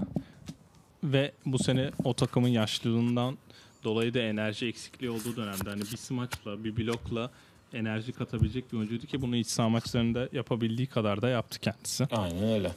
[1.05, 3.39] ve bu sene o takımın yaşlılığından
[3.85, 7.31] dolayı da enerji eksikliği olduğu dönemde hani bir smaçla bir blokla
[7.75, 12.07] enerji katabilecek bir oyuncuydu ki bunu iç saha maçlarında yapabildiği kadar da yaptı kendisi.
[12.13, 12.73] Aynen öyle.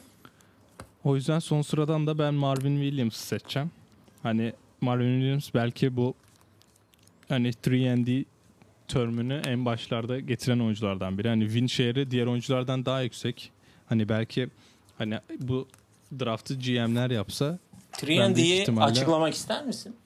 [1.04, 3.70] O yüzden son sıradan da ben Marvin Williams'ı seçeceğim.
[4.22, 6.14] Hani Marvin Williams belki bu
[7.28, 8.26] hani 3
[8.88, 11.28] termünü en başlarda getiren oyunculardan biri.
[11.28, 13.50] Hani win share'i diğer oyunculardan daha yüksek.
[13.86, 14.48] Hani belki
[14.98, 15.68] hani bu
[16.20, 17.58] draftı GM'ler yapsa
[18.02, 19.96] Ben büyük 3D'yi ihtimalle- açıklamak ister misin?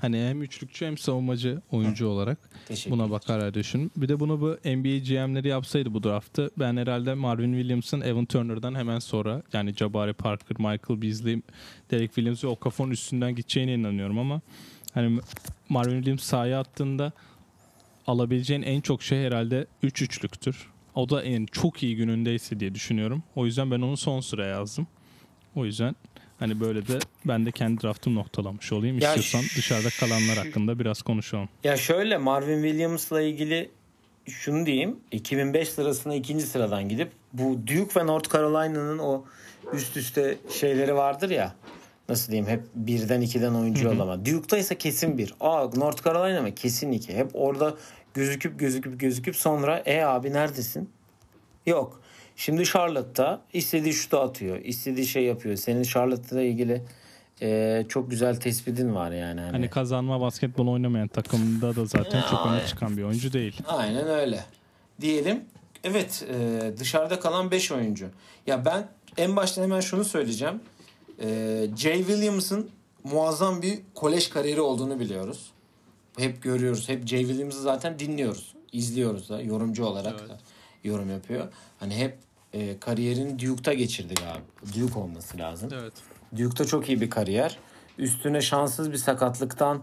[0.00, 3.92] Hani hem üçlükçü hem savunmacı oyuncu olarak Teşekkür buna bakarak düşün.
[3.96, 8.74] Bir de bunu bu NBA GM'leri yapsaydı bu draftı ben herhalde Marvin Williams'ın Evan Turner'dan
[8.74, 11.42] hemen sonra yani Jabari Parker, Michael Beasley,
[11.90, 14.40] Derek Williams ve Okafor'un üstünden gideceğine inanıyorum ama
[14.94, 15.20] hani
[15.68, 17.12] Marvin Williams sahaya attığında
[18.06, 20.66] alabileceğin en çok şey herhalde 3 üçlüktür.
[20.94, 23.22] O da en çok iyi günündeyse diye düşünüyorum.
[23.36, 24.86] O yüzden ben onu son sıraya yazdım.
[25.54, 25.96] O yüzden
[26.40, 28.98] hani böyle de ben de kendi draftımı noktalamış olayım.
[28.98, 31.48] Ya İstiyorsan şu- dışarıda kalanlar hakkında biraz konuşalım.
[31.64, 33.70] Ya şöyle Marvin Williams'la ilgili
[34.28, 34.96] şunu diyeyim.
[35.10, 39.24] 2005 sırasına ikinci sıradan gidip bu Duke ve North Carolina'nın o
[39.72, 41.54] üst üste şeyleri vardır ya.
[42.08, 44.26] Nasıl diyeyim hep birden ikiden oyuncu yollama.
[44.26, 45.34] Duke'da ise kesin bir.
[45.40, 46.54] Aa North Carolina mı?
[46.54, 47.14] Kesin iki.
[47.14, 47.74] Hep orada
[48.14, 50.90] gözüküp gözüküp gözüküp sonra e abi neredesin?
[51.66, 51.99] Yok.
[52.40, 54.58] Şimdi Charlotte'da istediği şutu atıyor.
[54.64, 55.56] istediği şey yapıyor.
[55.56, 56.82] Senin Charlotte'la ilgili
[57.42, 59.40] e, çok güzel tespitin var yani.
[59.40, 63.60] Hani, Hani kazanma basketbol oynamayan takımda da zaten çok öne çıkan bir oyuncu değil.
[63.66, 64.44] Aynen öyle.
[65.00, 65.44] Diyelim.
[65.84, 68.06] Evet e, dışarıda kalan 5 oyuncu.
[68.46, 70.60] Ya ben en başta hemen şunu söyleyeceğim.
[71.22, 71.28] E,
[71.76, 72.70] Jay Williams'ın
[73.04, 75.50] muazzam bir kolej kariyeri olduğunu biliyoruz.
[76.18, 76.88] Hep görüyoruz.
[76.88, 78.54] Hep Jay Williams'ı zaten dinliyoruz.
[78.72, 80.38] izliyoruz da yorumcu olarak da
[80.84, 81.48] yorum yapıyor.
[81.78, 84.44] Hani hep e, kariyerini Duke'ta geçirdi galiba.
[84.78, 85.70] Duke olması lazım.
[85.80, 85.92] Evet.
[86.38, 87.58] Duke'da çok iyi bir kariyer.
[87.98, 89.82] Üstüne şanssız bir sakatlıktan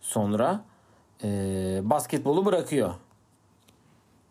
[0.00, 0.64] sonra
[1.24, 1.28] e,
[1.84, 2.94] basketbolu bırakıyor.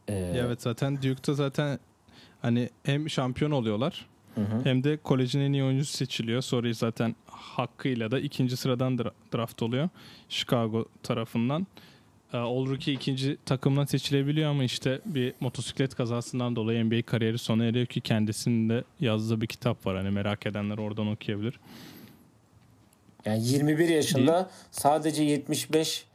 [0.08, 1.80] E, Evet zaten Duke'da zaten
[2.42, 4.06] hani hem şampiyon oluyorlar
[4.36, 4.62] hı hı.
[4.64, 6.42] hem de kolejin en iyi oyuncusu seçiliyor.
[6.42, 9.90] Sonra zaten hakkıyla da ikinci sıradan dra- draft oluyor
[10.30, 11.68] Chicago tarafından.
[12.34, 17.66] Ee, All Rookie ikinci takımdan seçilebiliyor ama işte bir motosiklet kazasından dolayı NBA kariyeri sona
[17.66, 19.98] eriyor ki kendisinin de yazdığı bir kitap var.
[19.98, 21.60] Hani merak edenler oradan okuyabilir.
[23.26, 26.06] Yani 21 yaşında sadece 75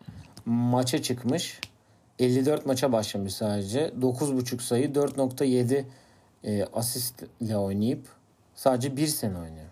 [0.47, 1.61] maça çıkmış.
[2.19, 3.81] 54 maça başlamış sadece.
[4.01, 5.85] 9.5 sayı 4.7
[6.45, 8.07] e, asistle oynayıp
[8.55, 9.67] sadece bir sene oynuyor.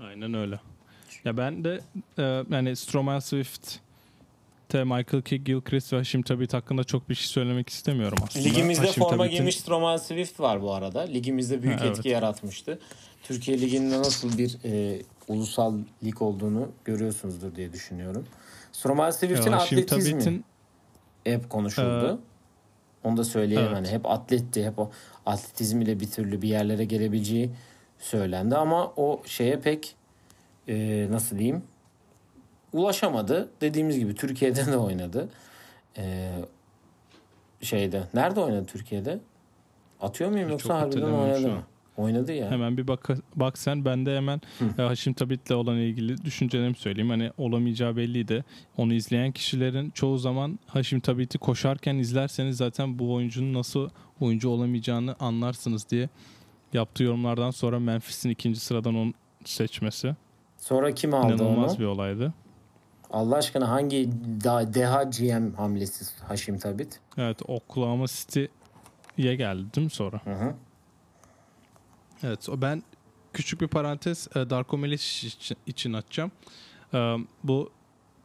[0.00, 0.60] Aynen öyle.
[1.24, 1.80] Ya ben de
[2.18, 3.83] e, yani Stromae Swift
[4.74, 8.44] te Michael Kidd, Gilchrist ve Haşim Tabit hakkında çok bir şey söylemek istemiyorum aslında.
[8.48, 11.00] Ligimizde Haşim forma Tabit'in- giymiş Stromae Swift var bu arada.
[11.00, 11.96] Ligimizde büyük Ha, evet.
[11.96, 12.78] etki yaratmıştı.
[13.22, 18.26] Türkiye Ligi'nde nasıl bir e, ulusal lig olduğunu görüyorsunuzdur diye düşünüyorum.
[18.72, 20.44] Stromae Swift'in Ya atletizmi Tabit'in
[21.24, 22.20] hep konuşuldu.
[23.04, 23.76] Onu da söyleyeyim Evet.
[23.76, 24.90] hani hep atletti, hep o
[25.26, 27.50] atletizmiyle bir türlü bir yerlere gelebileceği
[27.98, 29.94] söylendi ama o şeye pek
[30.68, 31.62] e, nasıl diyeyim
[32.74, 33.48] ulaşamadı.
[33.60, 35.28] Dediğimiz gibi Türkiye'de de oynadı.
[35.98, 36.30] E,
[37.62, 38.02] şeyde.
[38.14, 39.20] Nerede oynadı Türkiye'de?
[40.00, 41.62] Atıyor muyum Çok yoksa harbiden hatırlamıyorum oynadı mı?
[41.96, 42.50] Oynadı ya.
[42.50, 43.84] Hemen bir bak, bak sen.
[43.84, 44.82] Ben de hemen Hı.
[44.82, 47.10] e, Haşim Tabit'le olan ilgili düşüncelerimi söyleyeyim.
[47.10, 48.44] Hani olamayacağı belliydi.
[48.76, 53.88] Onu izleyen kişilerin çoğu zaman Haşim Tabit'i koşarken izlerseniz zaten bu oyuncunun nasıl
[54.20, 56.08] oyuncu olamayacağını anlarsınız diye
[56.72, 59.12] yaptığı yorumlardan sonra Memphis'in ikinci sıradan onu
[59.44, 60.16] seçmesi
[60.58, 61.78] Sonra kim aldı inanılmaz onu?
[61.80, 62.32] bir olaydı.
[63.14, 64.10] Allah aşkına hangi
[64.44, 67.00] da, deha GM hamlesi Haşim Tabit?
[67.16, 70.20] Evet Oklahoma City'ye geldi değil mi sonra?
[70.24, 70.54] Hı hı.
[72.22, 72.82] Evet o ben
[73.32, 76.32] küçük bir parantez e, Darko Milicic için, için açacağım.
[76.94, 77.70] E, Bu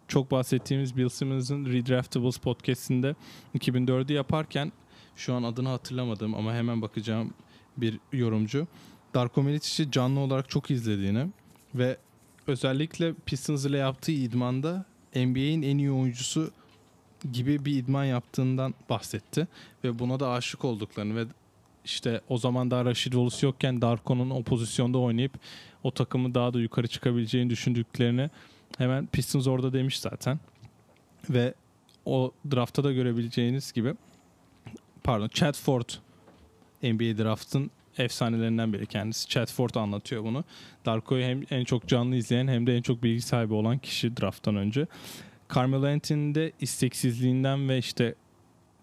[0.07, 3.15] çok bahsettiğimiz Bill Simmons'ın Redraftables podcastinde
[3.57, 4.71] 2004'ü yaparken
[5.15, 7.33] şu an adını hatırlamadım ama hemen bakacağım
[7.77, 8.67] bir yorumcu.
[9.13, 11.27] Darko Milicic'i canlı olarak çok izlediğini
[11.75, 11.97] ve
[12.50, 14.86] özellikle Pistons ile yaptığı idmanda
[15.16, 16.52] NBA'in en iyi oyuncusu
[17.32, 19.47] gibi bir idman yaptığından bahsetti
[19.84, 21.26] ve buna da aşık olduklarını ve
[21.86, 25.32] işte o zaman daha Rashid Wallace yokken Darko'nun o pozisyonda oynayıp
[25.84, 28.30] o takımı daha da yukarı çıkabileceğini düşündüklerini
[28.78, 30.39] hemen Pistons orada demiş zaten.
[31.30, 31.54] Ve
[32.06, 33.93] o draftta da görebileceğiniz gibi
[35.04, 35.89] pardon Chad Ford
[36.84, 39.28] NBA draftın efsanelerinden biri kendisi.
[39.28, 40.43] Chad Ford anlatıyor bunu.
[40.86, 44.56] Darko'yu hem en çok canlı izleyen hem de en çok bilgi sahibi olan kişi drafttan
[44.56, 44.88] önce.
[45.56, 48.16] Carmelo Anthony'nin de isteksizliğinden ve işte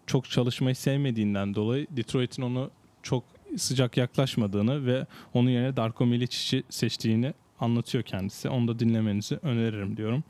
[0.07, 2.71] çok çalışmayı sevmediğinden dolayı Detroit'in onu
[3.03, 3.23] çok
[3.57, 8.49] sıcak yaklaşmadığını ve onun yerine Darko Milicic'i seçtiğini anlatıyor kendisi.
[8.49, 10.23] Onu da dinlemenizi öneririm diyorum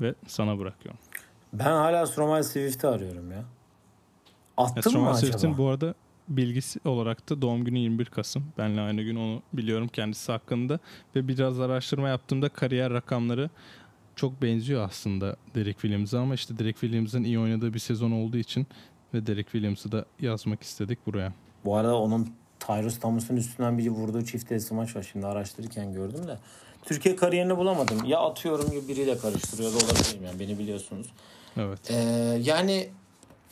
[0.00, 1.00] ve sana bırakıyorum.
[1.52, 3.44] Ben hala Stromae Swift'i arıyorum ya.
[4.56, 5.14] Attın Evet, mı acaba?
[5.14, 5.94] Swift'in bu arada
[6.30, 8.44] bilgisi olarak da doğum günü 21 Kasım.
[8.58, 10.78] Benle aynı gün onu biliyorum kendisi hakkında.
[11.16, 13.50] Ve biraz araştırma yaptığımda kariyer rakamları
[14.16, 18.66] çok benziyor aslında Derek Williams'a ama işte Derek Williams'ın iyi oynadığı bir sezon olduğu için
[19.14, 21.32] ve Derek Williams'ı da yazmak istedik buraya.
[21.64, 22.28] Bu arada onun
[22.60, 25.08] Tyrus Thomas'ın üstünden biri vurduğu çift elsi maç var.
[25.12, 26.38] Şimdi araştırırken gördüm de.
[26.82, 28.04] Türkiye kariyerini bulamadım.
[28.04, 31.06] Ya atıyorum ya biriyle karıştırıyor da olabilirim yani beni biliyorsunuz.
[31.56, 31.90] Evet.
[31.90, 31.94] Ee,
[32.42, 32.88] yani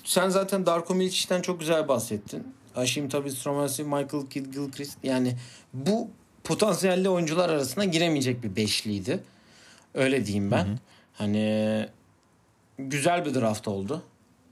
[0.05, 2.47] sen zaten Darko Milicic'ten çok güzel bahsettin.
[2.79, 4.99] Haşim tabii Stromansi, Michael Kidd, Gilchrist.
[5.03, 5.35] Yani
[5.75, 6.09] bu
[6.45, 9.21] potansiyelli oyuncular arasına giremeyecek bir beşliydi.
[9.95, 10.79] Öyle diyeyim ben.
[11.13, 11.87] Hani
[12.79, 14.03] güzel bir draft oldu.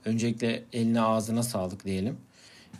[0.05, 2.17] Öncelikle eline ağzına sağlık diyelim.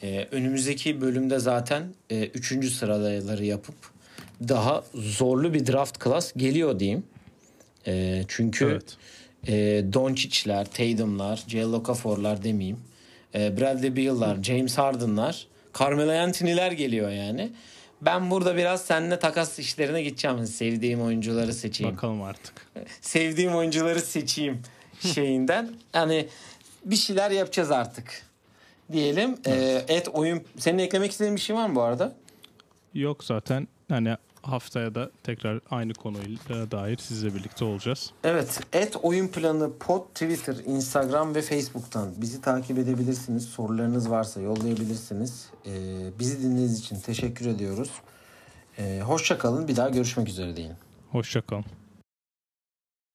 [0.03, 3.75] Ee, önümüzdeki bölümde zaten e, üçüncü sıraları yapıp
[4.47, 7.03] daha zorlu bir draft class geliyor diyeyim.
[7.87, 8.97] Ee, çünkü Evet.
[9.47, 9.53] e,
[9.93, 11.63] Doncic'ler, Tatum'lar, J.
[12.43, 12.77] Demeyeyim.
[13.37, 15.47] E, Bradley Beal'lar, James Harden'lar,
[15.79, 17.51] Carmelo Anthony'ler geliyor yani.
[18.01, 20.45] Ben burada biraz seninle takas işlerine gideceğim.
[20.45, 21.95] Sevdiğim oyuncuları seçeyim.
[21.95, 22.53] Bakalım artık.
[23.01, 24.61] Sevdiğim oyuncuları seçeyim
[24.99, 25.69] şeyinden.
[25.93, 26.27] Yani
[26.85, 28.21] bir şeyler yapacağız artık.
[28.91, 29.37] Diyelim.
[29.45, 30.43] E, et oyun.
[30.57, 32.15] Senin eklemek istediğin bir şey var mı bu arada?
[32.93, 38.11] Yok zaten hani haftaya da tekrar aynı konuyla dair sizle birlikte olacağız.
[38.23, 38.59] Evet.
[38.73, 43.45] Et oyun planı pod Twitter, Instagram ve Facebook'tan bizi takip edebilirsiniz.
[43.45, 45.49] Sorularınız varsa yollayabilirsiniz.
[45.65, 45.71] Ee,
[46.19, 47.91] bizi dinlediğiniz için teşekkür ediyoruz.
[48.77, 49.67] Ee, hoşça kalın.
[49.67, 50.75] Bir daha görüşmek üzere diyelim.
[51.11, 51.65] Hoşçakalın.